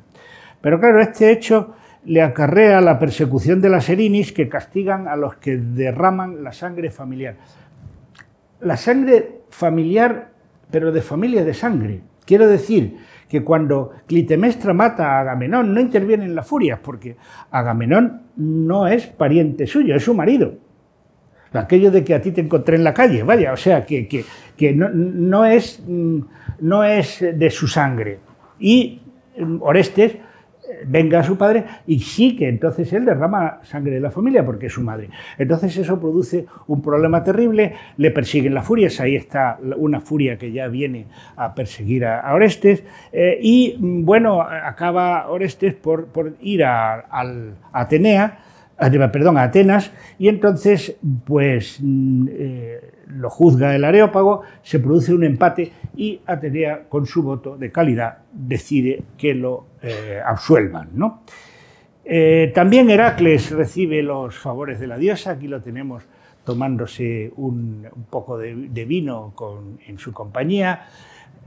[0.60, 1.74] Pero claro, este hecho
[2.06, 6.90] le acarrea la persecución de las erinis que castigan a los que derraman la sangre
[6.90, 7.36] familiar.
[8.60, 10.30] La sangre familiar,
[10.70, 12.00] pero de familia de sangre.
[12.24, 12.96] Quiero decir
[13.28, 17.16] que cuando Clitemestra mata a Agamenón no intervienen las furias, porque
[17.50, 20.54] Agamenón no es pariente suyo, es su marido.
[21.52, 24.72] Aquello de que a ti te encontré en la calle, vaya, o sea, que, que,
[24.72, 26.18] no, no, es, mm,
[26.60, 28.18] no es de su sangre.
[28.58, 29.00] Y
[29.38, 30.16] mm, Orestes
[30.86, 34.66] venga a su padre y sí que entonces él derrama sangre de la familia porque
[34.66, 35.10] es su madre.
[35.38, 40.52] Entonces eso produce un problema terrible, le persiguen las furias, ahí está una furia que
[40.52, 41.06] ya viene
[41.36, 46.08] a perseguir a, Orestes eh, y bueno, acaba Orestes por,
[46.40, 47.06] ir a,
[47.72, 48.38] Atenea,
[48.78, 51.78] perdón, a Atenas y entonces pues...
[51.80, 57.56] Mm, eh, lo juzga el Areópago, se produce un empate y Atenea, con su voto
[57.56, 60.90] de calidad, decide que lo eh, absuelvan.
[60.94, 61.22] ¿no?
[62.04, 66.04] Eh, también Heracles recibe los favores de la diosa, aquí lo tenemos
[66.44, 68.54] tomándose un, poco de,
[68.84, 69.34] vino
[69.86, 70.86] en su compañía.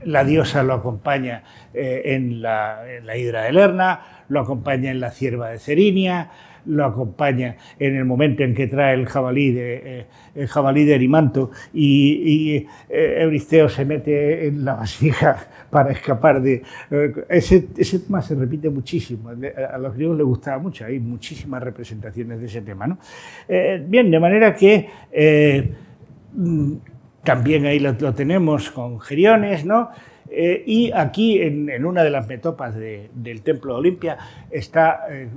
[0.04, 5.10] La diosa lo acompaña en, la, en, la, hidra de Lerna, lo acompaña en la
[5.10, 6.30] cierva de Cerinia,
[6.66, 10.94] lo acompaña en el momento en que trae el jabalí de, eh, el jabalí de
[10.94, 16.62] Erimanto y, eh, Euristeo se mete en la vasija para escapar de...
[16.90, 21.62] Eh, ese, ese, tema se repite muchísimo, a los griegos les gustaba mucho, hay muchísimas
[21.62, 22.86] representaciones de ese tema.
[22.86, 22.98] ¿no?
[23.86, 24.88] bien, de manera que...
[26.32, 26.74] Mm,
[27.24, 29.90] también ahí lo, lo tenemos con Geriones, ¿no?
[30.30, 34.18] Eh, y aquí, en, una de las metopas del templo de Olimpia,
[34.50, 35.28] está eh,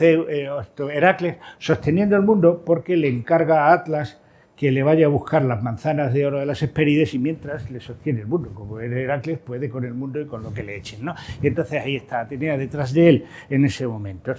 [0.00, 0.48] eh,
[0.92, 4.20] Heracles sosteniendo el mundo porque le encarga a Atlas
[4.56, 7.80] que le vaya a buscar las manzanas de oro de las Hespérides y mientras le
[7.80, 8.52] sostiene el mundo.
[8.54, 11.04] Como Heracles puede con el mundo y con lo que le echen.
[11.04, 11.14] ¿no?
[11.42, 14.32] Y entonces ahí está Atenea detrás de él en ese momento.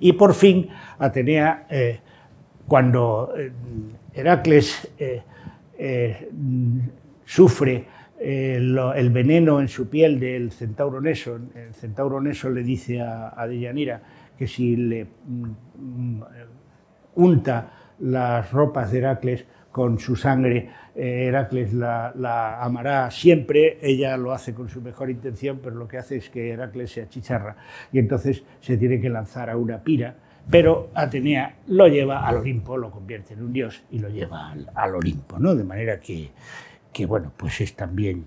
[0.00, 0.68] Y por fin,
[0.98, 1.66] Atenea,
[2.66, 3.32] cuando
[4.12, 4.92] Heracles
[7.24, 7.86] sufre
[8.20, 11.38] eh, el veneno en su piel del centauro Neso.
[11.54, 14.02] El centauro Neso le dice a, a Deyanira
[14.36, 15.44] que si le mm,
[15.76, 16.22] mm,
[17.16, 24.32] unta las ropas de Heracles con su sangre, eh, Heracles la, amará siempre, ella lo
[24.32, 27.56] hace con su mejor intención, pero lo que hace es que Heracles se achicharra
[27.92, 30.16] y entonces se tiene que lanzar a una pira,
[30.50, 34.70] pero Atenea lo lleva al Olimpo, lo convierte en un dios y lo lleva al,
[34.74, 35.54] al Olimpo, ¿no?
[35.54, 36.30] de manera que,
[36.92, 38.26] que bueno, pues es también,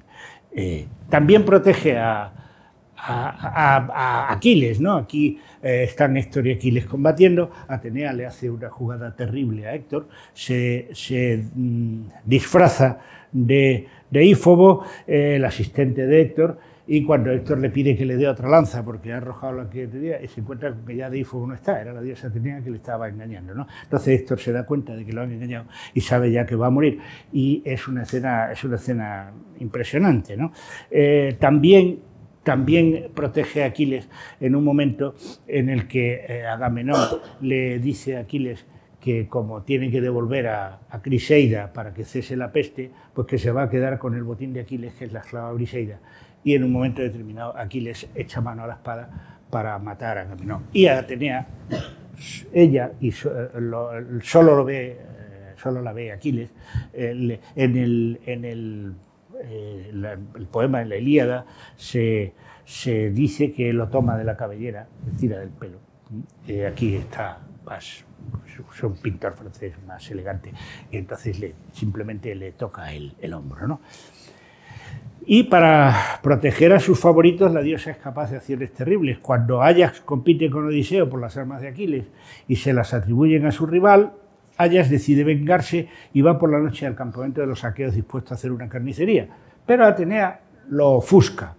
[0.53, 2.34] eh, también protege a,
[4.30, 4.95] Aquiles, ¿no?
[4.95, 10.07] Aquí eh, están Héctor y Aquiles combatiendo, Atenea le hace una jugada terrible a Héctor,
[10.36, 12.99] se, mm, disfraza
[13.32, 18.17] de, de Ífobo, eh, el asistente de Héctor, y cuando Héctor le pide que le
[18.17, 21.53] dé otra lanza porque ha arrojado la que tenía, se encuentra que ya Deífobo no
[21.53, 23.53] está, era la diosa Atenea que le estaba engañando.
[23.53, 23.67] ¿no?
[23.84, 26.67] Entonces Héctor se da cuenta de que lo han engañado y sabe ya que va
[26.67, 26.99] a morir.
[27.32, 30.36] Y es una escena, es una escena impresionante.
[30.36, 30.51] ¿no?
[30.89, 31.99] Eh, también
[32.43, 34.09] también protege a Aquiles
[34.39, 35.13] en un momento
[35.47, 38.65] en el que eh, Agamenón le dice a Aquiles
[38.99, 43.38] que como tiene que devolver a, a, Criseida para que cese la peste, pues que
[43.38, 45.99] se va a quedar con el botín de Aquiles, que es la esclava Briseida
[46.43, 50.65] y en un momento determinado Aquiles echa mano a la espada para matar a Agamenón.
[50.73, 51.47] Y Atenea,
[52.53, 54.01] ella, y solo,
[54.55, 56.49] lo ve, eh, solo la ve Aquiles,
[56.93, 58.93] en, el, en el,
[59.43, 59.91] eh,
[60.35, 62.33] el, poema, en la Ilíada, se,
[62.65, 65.79] se, dice que lo toma de la cabellera, le tira del pelo.
[66.67, 67.39] Aquí está
[68.73, 70.51] es un pintor francés más elegante,
[70.91, 73.67] y entonces le, simplemente le toca el, el hombro.
[73.67, 73.81] ¿no?
[75.26, 79.19] Y para proteger a sus favoritos, la diosa es capaz de acciones terribles.
[79.19, 82.05] Cuando Ajax compite con Odiseo por las armas de Aquiles
[82.47, 84.13] y se las atribuyen a su rival,
[84.57, 88.36] Ajax decide vengarse y va por la noche al campamento de los aqueos dispuesto a
[88.36, 89.30] hacer una carnicería.
[89.65, 91.55] Pero Atenea lo ofusca,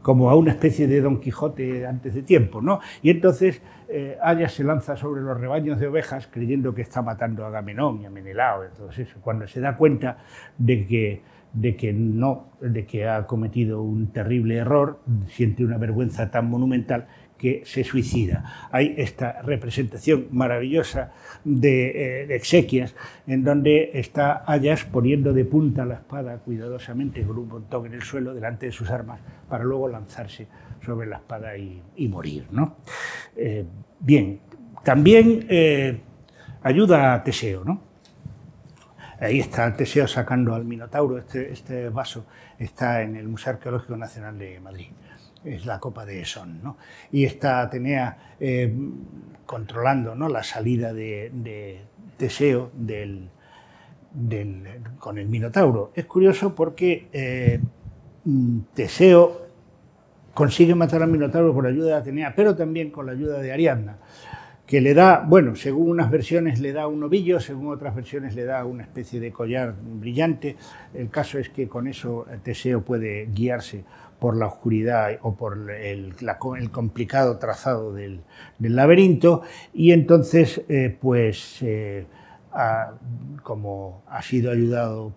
[0.00, 2.78] como a una especie de Don Quijote antes de tiempo, ¿no?
[3.02, 7.44] Y entonces eh, Ajax se lanza sobre los rebaños de ovejas creyendo que está matando
[7.44, 10.18] a Agamenón y a Menelao, entonces cuando se da cuenta
[10.56, 16.30] de que de que no, de que ha cometido un terrible error, siente una vergüenza
[16.30, 17.06] tan monumental
[17.38, 18.68] que se suicida.
[18.70, 21.12] Hay esta representación maravillosa
[21.44, 22.94] de, eh, exequias
[23.26, 28.02] en donde está Ayas poniendo de punta la espada cuidadosamente con un montón en el
[28.02, 30.48] suelo delante de sus armas para luego lanzarse
[30.84, 32.46] sobre la espada y, morir.
[32.50, 32.76] ¿no?
[33.36, 33.64] Eh,
[34.00, 34.40] bien,
[34.82, 36.00] también eh,
[36.62, 37.82] ayuda a Teseo, ¿no?
[39.20, 41.18] Ahí está Teseo sacando al Minotauro.
[41.18, 42.26] Este, este, vaso
[42.58, 44.88] está en el Museo Arqueológico Nacional de Madrid.
[45.44, 46.62] Es la copa de Son.
[46.62, 46.76] ¿no?
[47.12, 48.74] Y está Atenea eh,
[49.46, 50.28] controlando ¿no?
[50.28, 51.82] la salida de,
[52.16, 53.28] Teseo del,
[54.98, 55.92] con el Minotauro.
[55.94, 57.60] Es curioso porque eh,
[58.74, 59.44] Teseo
[60.32, 63.98] consigue matar al Minotauro por ayuda de Atenea, pero también con la ayuda de Ariadna
[64.66, 68.44] que le da, bueno, según unas versiones le da un ovillo, según otras versiones le
[68.44, 70.56] da una especie de collar brillante.
[70.94, 73.84] El caso es que con eso Teseo puede guiarse
[74.18, 76.14] por la oscuridad o por el,
[76.70, 78.22] complicado trazado del,
[78.58, 79.42] laberinto
[79.74, 82.06] y entonces, eh, pues, eh,
[83.42, 85.12] como ha sido ayudado,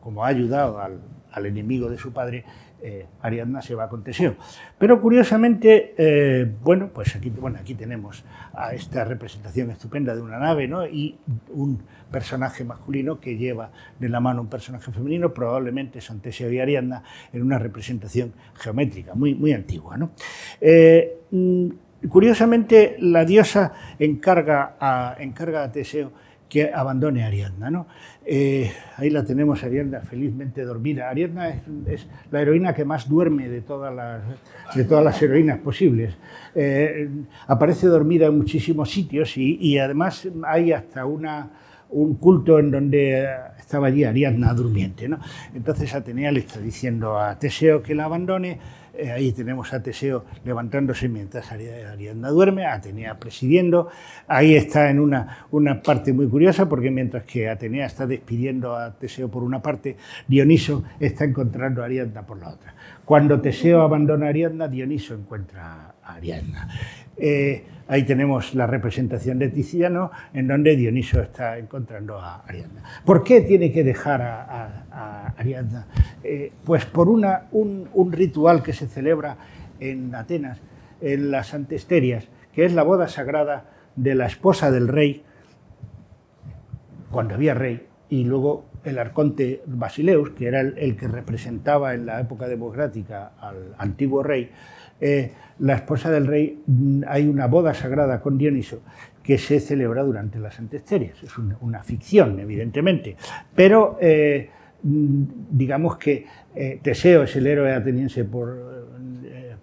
[0.00, 2.44] como ha ayudado al enemigo de su padre,
[2.82, 4.36] eh, Ariadna se va con Teseo.
[4.78, 8.24] Pero curiosamente, eh, bueno, pues aquí, bueno, aquí tenemos
[8.54, 10.86] a esta representación estupenda de una nave ¿no?
[10.86, 11.18] y
[11.50, 16.60] un personaje masculino que lleva de la mano un personaje femenino, probablemente son Teseo y
[16.60, 17.02] Ariadna,
[17.32, 19.96] en una representación geométrica muy, muy antigua.
[19.96, 20.12] ¿no?
[20.60, 21.68] Eh, mm,
[22.08, 26.12] curiosamente, la diosa encarga a, encarga a Teseo
[26.48, 27.70] que abandone a Ariadna.
[27.70, 27.86] ¿no?
[28.24, 31.08] Eh, ahí la tenemos, Ariadna, felizmente dormida.
[31.08, 31.50] Ariadna
[31.86, 34.22] es, la heroína que más duerme de todas las,
[34.74, 36.16] de todas las heroínas posibles.
[36.54, 37.08] Eh,
[37.46, 41.50] aparece dormida en muchísimos sitios y, además hay hasta una,
[41.90, 43.28] un culto en donde
[43.68, 45.06] estaba allí Ariadna durmiente.
[45.10, 45.20] ¿no?
[45.54, 48.58] Entonces Atenea le está diciendo a Teseo que la abandone
[48.94, 53.88] eh, ahí tenemos a Teseo levantándose mientras Ariadna duerme, Atenea presidiendo.
[54.26, 58.94] Ahí está en una, una parte muy curiosa, porque mientras que Atenea está despidiendo a
[58.94, 59.96] Teseo por una parte,
[60.26, 62.74] Dioniso está encontrando a Ariadna por la otra.
[63.04, 66.68] Cuando Teseo abandona a Ariadna, Dioniso encuentra Ariadna.
[67.16, 72.82] Eh, ahí tenemos la representación de Tiziano, en donde Dioniso está encontrando a Ariadna.
[73.04, 75.86] ¿Por qué tiene que dejar a, Ariadna?
[76.22, 79.36] Eh, pues por un, ritual que se celebra
[79.80, 80.60] en Atenas,
[81.00, 85.24] en las Antesterias, que es la boda sagrada de la esposa del rey,
[87.10, 92.20] cuando había rey, y luego el arconte Basileus, que era el que representaba en la
[92.20, 94.50] época democrática al antiguo rey,
[95.00, 98.82] eh, la esposa del rey, mm, hay una boda sagrada con Dioniso
[99.22, 101.22] que se celebra durante las antesterias.
[101.22, 103.16] Es una, ficción, evidentemente,
[103.54, 104.50] pero eh,
[104.82, 108.86] mm, digamos que eh, Teseo es el héroe ateniense por,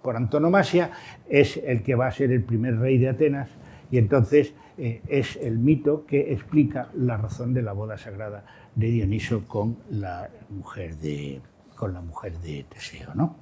[0.02, 0.90] por antonomasia,
[1.28, 3.48] es el que va a ser el primer rey de Atenas
[3.90, 9.48] y entonces es el mito que explica la razón de la boda sagrada de Dioniso
[9.48, 11.40] con la mujer de,
[11.74, 13.14] con la mujer de Teseo.
[13.14, 13.36] ¿no?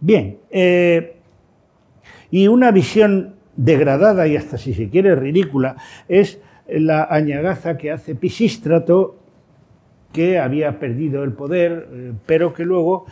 [0.00, 1.16] Bien, eh,
[2.30, 5.76] y una visión degradada y hasta si se quiere ridícula
[6.08, 9.16] es la añagaza que hace Pisístrato,
[10.12, 13.06] que había perdido el poder, eh, pero que luego,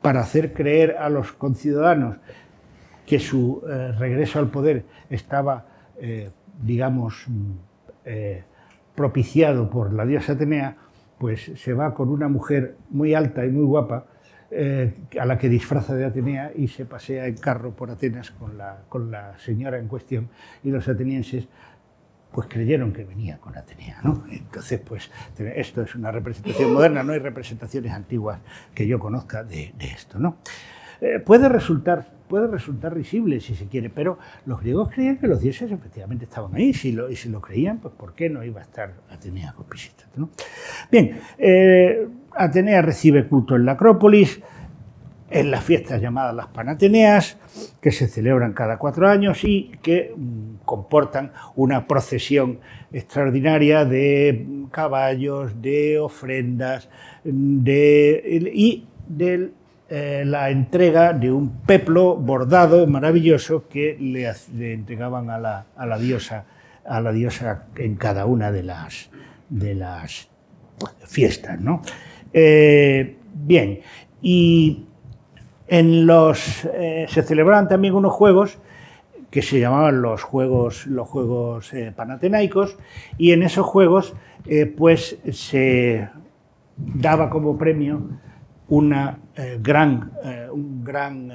[0.00, 2.16] para hacer creer a los conciudadanos
[3.06, 5.66] que su eh, regreso al poder estaba,
[6.60, 7.26] digamos,
[8.96, 10.76] propiciado por la diosa Atenea,
[11.18, 14.06] pues se va con una mujer muy alta y muy guapa,
[14.54, 18.58] eh, a la que disfraza de Atenea y se pasea en carro por Atenas con
[18.58, 20.28] la, con la señora en cuestión
[20.62, 21.48] y los atenienses
[22.32, 24.00] pues creyeron que venía con Atenea.
[24.02, 24.24] ¿no?
[24.30, 28.40] Entonces, pues esto es una representación moderna, no hay representaciones antiguas
[28.74, 30.18] que yo conozca de, esto.
[30.18, 30.36] ¿no?
[31.00, 34.16] Eh, puede, resultar, puede resultar risible si se quiere, pero
[34.46, 37.76] los griegos creían que los dioses efectivamente estaban ahí, si lo, y si lo creían,
[37.76, 40.18] pues ¿por qué no iba a estar Atenea con Pisístrato?
[40.18, 40.30] ¿no?
[40.90, 44.40] Bien, eh, Atenea recibe culto en la Acrópolis,
[45.28, 47.36] en las fiestas llamadas las Panateneas,
[47.82, 52.60] que se celebran cada cuatro años y que mm, comportan una procesión
[52.94, 56.88] extraordinaria de caballos, de ofrendas,
[57.24, 59.52] de, y de
[59.94, 64.26] eh, la entrega de un peplo bordado maravilloso que le,
[64.72, 66.46] entregaban a la, a la, diosa
[66.86, 69.10] a la diosa en cada una de las,
[69.50, 70.30] de las
[71.04, 71.60] fiestas.
[71.60, 71.82] ¿no?
[72.32, 73.80] Eh, bien,
[74.22, 74.86] y
[75.68, 78.60] en los, eh, se celebraban también unos juegos
[79.30, 82.78] que se llamaban los Juegos, los juegos Panatenaicos,
[83.18, 84.14] y en esos juegos
[84.78, 86.08] pues se
[86.78, 88.21] daba como premio
[88.72, 89.18] una,
[89.60, 90.12] gran,
[90.50, 91.30] un gran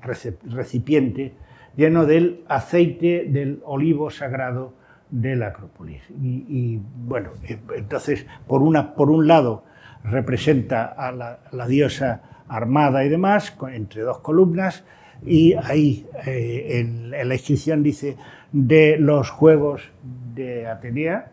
[0.00, 1.34] recipiente
[1.76, 4.74] lleno del aceite del olivo sagrado
[5.10, 6.02] de la Acrópolis.
[6.10, 7.32] Y, bueno,
[7.76, 9.64] entonces, por, una, por un lado,
[10.04, 14.84] representa a la, diosa armada y demás, entre dos columnas,
[15.24, 18.16] y ahí eh, en, la inscripción dice
[18.50, 19.90] de los Juegos
[20.34, 21.30] de Atenea,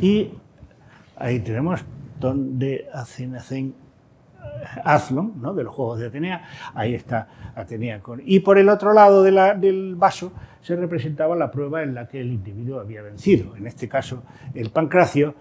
[0.00, 0.30] y
[1.16, 1.84] ahí tenemos
[2.18, 3.34] donde hacen
[4.84, 5.54] Athlon, ¿no?
[5.54, 6.44] de los Juegos de Atenea,
[6.74, 8.00] ahí está Atenea.
[8.24, 12.32] Y por el otro lado del vaso se representaba la prueba en la que el
[12.32, 14.22] individuo había vencido, en este caso
[14.54, 15.34] el pancracio,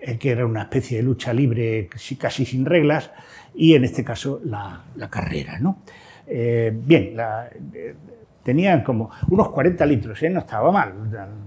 [0.00, 3.10] eh, que era una especie de lucha libre casi sin reglas,
[3.54, 5.58] y en este caso la, carrera.
[5.58, 5.78] ¿no?
[6.26, 7.94] Eh, bien, la, eh,
[8.42, 10.94] tenían como unos 40 litros, no estaba mal,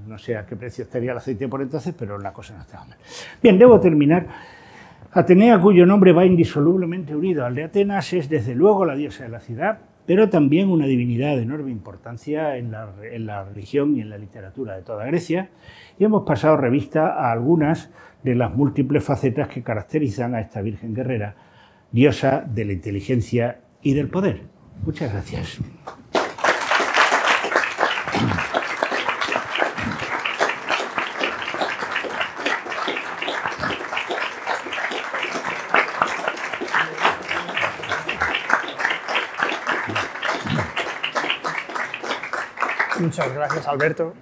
[0.08, 2.86] no sé a qué precio estaría el aceite por entonces, pero la cosa no estaba
[2.86, 2.98] mal.
[3.42, 4.28] Bien, debo terminar
[5.18, 9.30] Atenea, cuyo nombre va indisolublemente unido al de Atenas, es desde luego la diosa de
[9.30, 14.18] la ciudad, pero también una divinidad de enorme importancia en la, religión y en la
[14.18, 15.52] literatura de toda Grecia,
[15.98, 17.92] y hemos pasado revista a algunas
[18.24, 21.38] de las múltiples facetas que caracterizan a esta Virgen guerrera,
[21.94, 24.42] diosa de la inteligencia y del poder.
[24.84, 25.62] Muchas gracias.
[43.18, 44.14] Muchas gracias, Alberto.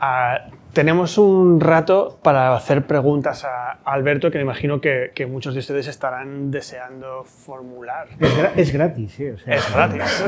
[0.00, 5.60] Ah, tenemos un rato para hacer preguntas a Alberto que me imagino que, muchos de
[5.60, 8.08] ustedes estarán deseando formular.
[8.54, 9.24] Es, gratis, sí.
[9.46, 10.24] es gratis.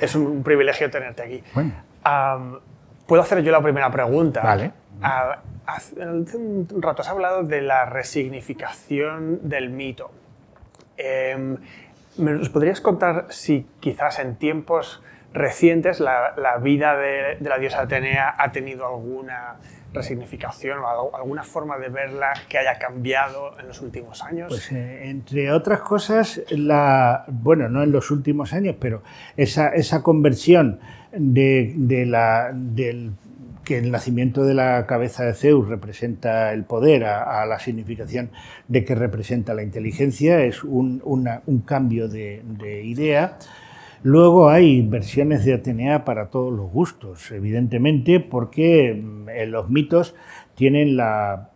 [0.00, 1.44] es un, privilegio tenerte aquí.
[3.06, 4.42] Puedo hacer yo la primera pregunta.
[4.42, 4.72] Vale.
[5.00, 10.10] Ah, hace un rato has hablado de la resignificación del mito.
[10.98, 15.00] ¿Me nos podrías contar si quizás en tiempos
[15.32, 19.56] recientes la, vida de, la diosa Atenea ha tenido alguna
[19.92, 24.48] resignificación o alguna forma de verla que haya cambiado en los últimos años?
[24.48, 29.02] Pues eh, entre otras cosas, la, bueno, no en los últimos años, pero
[29.36, 30.78] esa, esa conversión
[31.12, 31.74] de,
[32.06, 33.12] la, del
[33.64, 38.30] que el nacimiento de la cabeza de Zeus representa el poder a, la significación
[38.68, 43.38] de que representa la inteligencia es un, un cambio de, de idea
[44.02, 50.14] Luego hay versiones de Atenea para todos los gustos, evidentemente, porque mm, en los mitos
[50.54, 51.50] tienen la,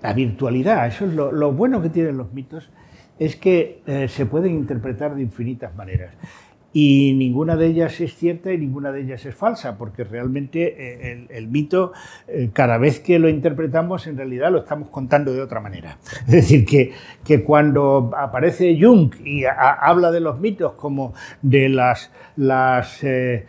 [0.00, 0.86] la virtualidad.
[0.86, 2.70] Eso es lo, bueno que tienen los mitos,
[3.18, 6.14] es que eh, se pueden interpretar de infinitas maneras
[6.72, 11.26] y ninguna de ellas es cierta y ninguna de ellas es falsa, porque realmente eh,
[11.30, 11.92] el, mito,
[12.28, 15.98] eh, cada vez que lo interpretamos, en realidad lo estamos contando de otra manera.
[16.26, 16.92] Es decir, que,
[17.24, 22.10] que cuando aparece Jung y habla de los mitos como de las...
[22.36, 23.46] las eh,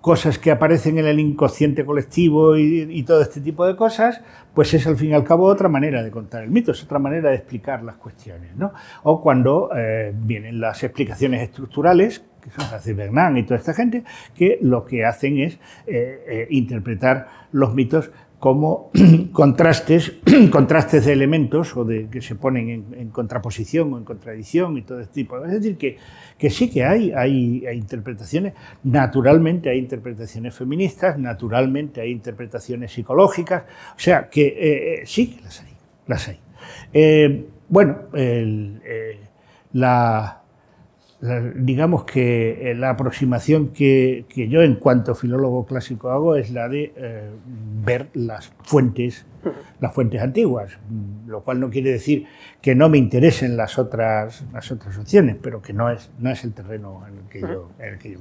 [0.00, 4.20] cosas que aparecen en el inconsciente colectivo y, todo este tipo de cosas,
[4.54, 6.98] pues es al fin y al cabo otra manera de contar el mito, es otra
[6.98, 8.54] manera de explicar las cuestiones.
[8.56, 8.72] ¿no?
[9.02, 13.74] O cuando eh, vienen las explicaciones estructurales, que son las de Bernard y toda esta
[13.74, 15.54] gente, que lo que hacen es
[15.86, 18.90] eh, eh, interpretar los mitos como
[19.32, 20.12] contrastes,
[20.50, 25.00] contrastes de elementos o de que se ponen en, contraposición o en contradicción y todo
[25.00, 25.44] este tipo.
[25.44, 25.96] Es decir, que,
[26.38, 33.64] que sí que hay, hay, interpretaciones, naturalmente hay interpretaciones feministas, naturalmente hay interpretaciones psicológicas,
[33.96, 35.72] o sea, que eh, eh, sí que las hay,
[36.06, 36.38] las hay.
[36.92, 37.98] Eh, bueno,
[39.72, 40.42] la
[41.20, 46.92] digamos que eh, la aproximación que, yo en cuanto filólogo clásico hago es la de
[46.96, 47.30] eh,
[47.84, 49.26] ver las fuentes,
[49.80, 50.78] las fuentes antiguas,
[51.26, 52.26] lo cual no quiere decir
[52.62, 56.44] que no me interesen las otras, las otras opciones, pero que no es, no es
[56.44, 58.20] el terreno en el que yo, en el que yo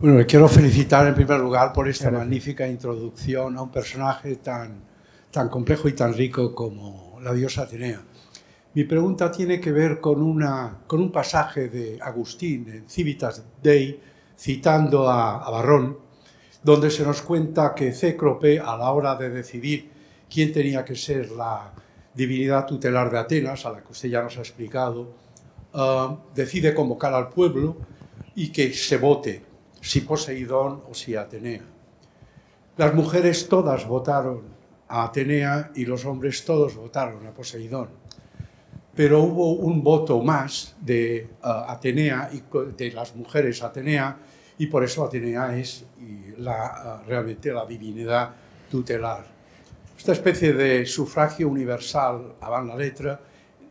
[0.00, 4.80] Bueno, quiero felicitar en primer lugar por esta magnífica introducción a un personaje tan,
[5.30, 8.00] tan complejo y tan rico como la diosa Atenea.
[8.74, 13.98] Mi pregunta tiene que ver con, un pasaje de Agustín en Civitas Dei,
[14.38, 15.98] citando a, Barrón,
[16.62, 19.90] donde se nos cuenta que Cécrope, a la hora de decidir
[20.28, 21.72] quién tenía que ser la
[22.14, 25.08] divinidad tutelar de Atenas, a la que usted ya nos ha explicado,
[25.72, 27.76] ah, decide convocar al pueblo
[28.34, 29.44] y que se vote
[29.80, 31.62] si Poseidón o si Atenea.
[32.76, 34.42] Las mujeres todas votaron
[34.88, 37.88] a Atenea y los hombres todos votaron a Poseidón.
[38.98, 42.42] Pero hubo un voto más de ah, Atenea y
[42.76, 44.16] de las mujeres Atenea
[44.58, 45.84] y por eso Atenea es
[46.38, 48.34] la, ah, realmente la divinidad
[48.68, 49.24] tutelar.
[49.96, 53.20] Esta especie de sufragio universal, a la letra,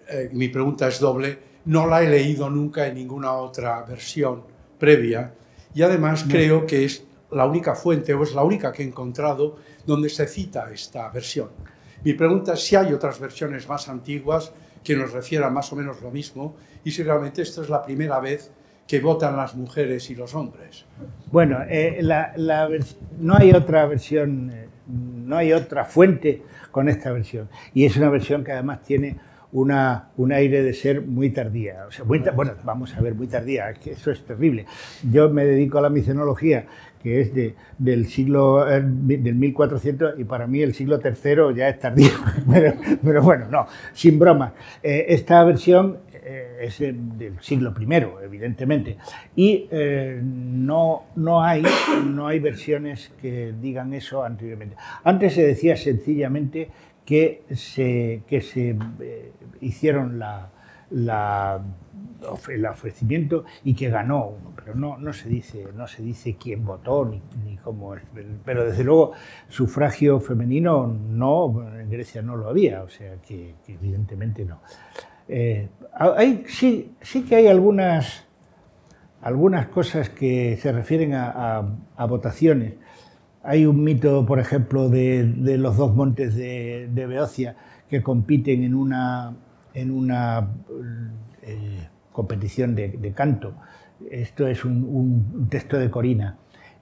[0.07, 4.43] eh, mi pregunta es doble, no la he leído nunca en ninguna otra versión
[4.79, 5.33] previa
[5.75, 9.57] y además creo que es la única fuente o es la única que he encontrado
[9.85, 11.49] donde se cita esta versión.
[12.05, 14.53] Mi pregunta es si hay otras versiones más antiguas
[14.87, 18.21] que nos refieran más o menos lo mismo y si realmente esto es la primera
[18.21, 18.51] vez
[18.87, 20.85] que votan las mujeres y los hombres.
[21.29, 22.01] Bueno, eh,
[23.19, 27.49] no hay otra versión, eh, no hay otra fuente con esta versión.
[27.73, 29.17] Y es una versión que además tiene
[29.51, 31.85] una, un aire de ser muy tardía.
[31.87, 32.31] O sea, bueno,
[32.63, 34.65] vamos a ver, muy tardía, que eso es terrible.
[35.09, 36.65] Yo me dedico a la micenología,
[37.01, 41.69] que es de, del siglo eh, del 1400 y para mí el siglo III ya
[41.69, 42.11] es tardío.
[43.03, 44.53] Pero, bueno, no, sin broma.
[44.81, 47.85] esta versión eh, es del siglo I,
[48.25, 48.97] evidentemente.
[49.33, 51.63] Y eh, no, no, hay,
[52.05, 54.75] no hay versiones que digan eso anteriormente.
[55.05, 56.69] Antes se decía sencillamente
[57.07, 59.31] que se, que se eh,
[59.61, 60.51] hicieron la,
[60.91, 64.35] el ofrecimiento y que ganó
[64.67, 68.03] pero no, no, se, dice, no se dice quién votó ni, ni cómo es.
[68.43, 69.13] Pero desde luego
[69.47, 74.59] sufragio femenino no, en Grecia no lo había, o sea que evidentemente no.
[75.29, 78.25] Eh, hay, sí, sí que hay algunas,
[79.21, 81.63] algunas cosas que se refieren a,
[82.09, 82.73] votaciones.
[83.47, 85.23] Hay un mito, por ejemplo, de,
[85.57, 87.55] los dos montes de, Beocia
[87.89, 89.37] que compiten en una,
[89.73, 90.49] en una
[91.43, 93.53] eh, competición de, canto.
[94.11, 96.37] Esto es un, texto de Corina.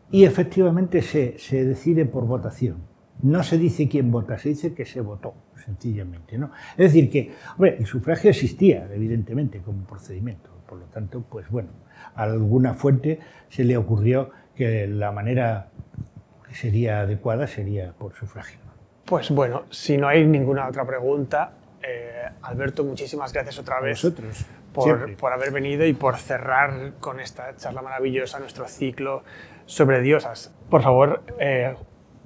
[0.10, 2.78] Y efectivamente se, se decide por votación.
[3.22, 6.36] No se dice quién vota, se dice que se votó sencillamente.
[6.36, 10.50] Es decir, que el sufragio existía, evidentemente, como procedimiento.
[10.68, 11.70] Por lo tanto, pues bueno,
[12.16, 15.70] a alguna fuente se le ocurrió que la manera
[16.48, 18.60] que sería adecuada sería por sufragio.
[19.06, 24.02] Pues bueno, si no hay ninguna otra pregunta, eh, Alberto, muchísimas gracias otra vez
[24.74, 29.24] por, por, haber venido y por cerrar con esta charla maravillosa nuestro ciclo
[29.66, 30.54] sobre diosas.
[30.70, 31.76] Por favor, eh,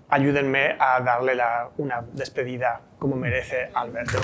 [0.10, 1.34] ayúdenme a darle
[1.78, 4.20] una despedida como merece Alberto.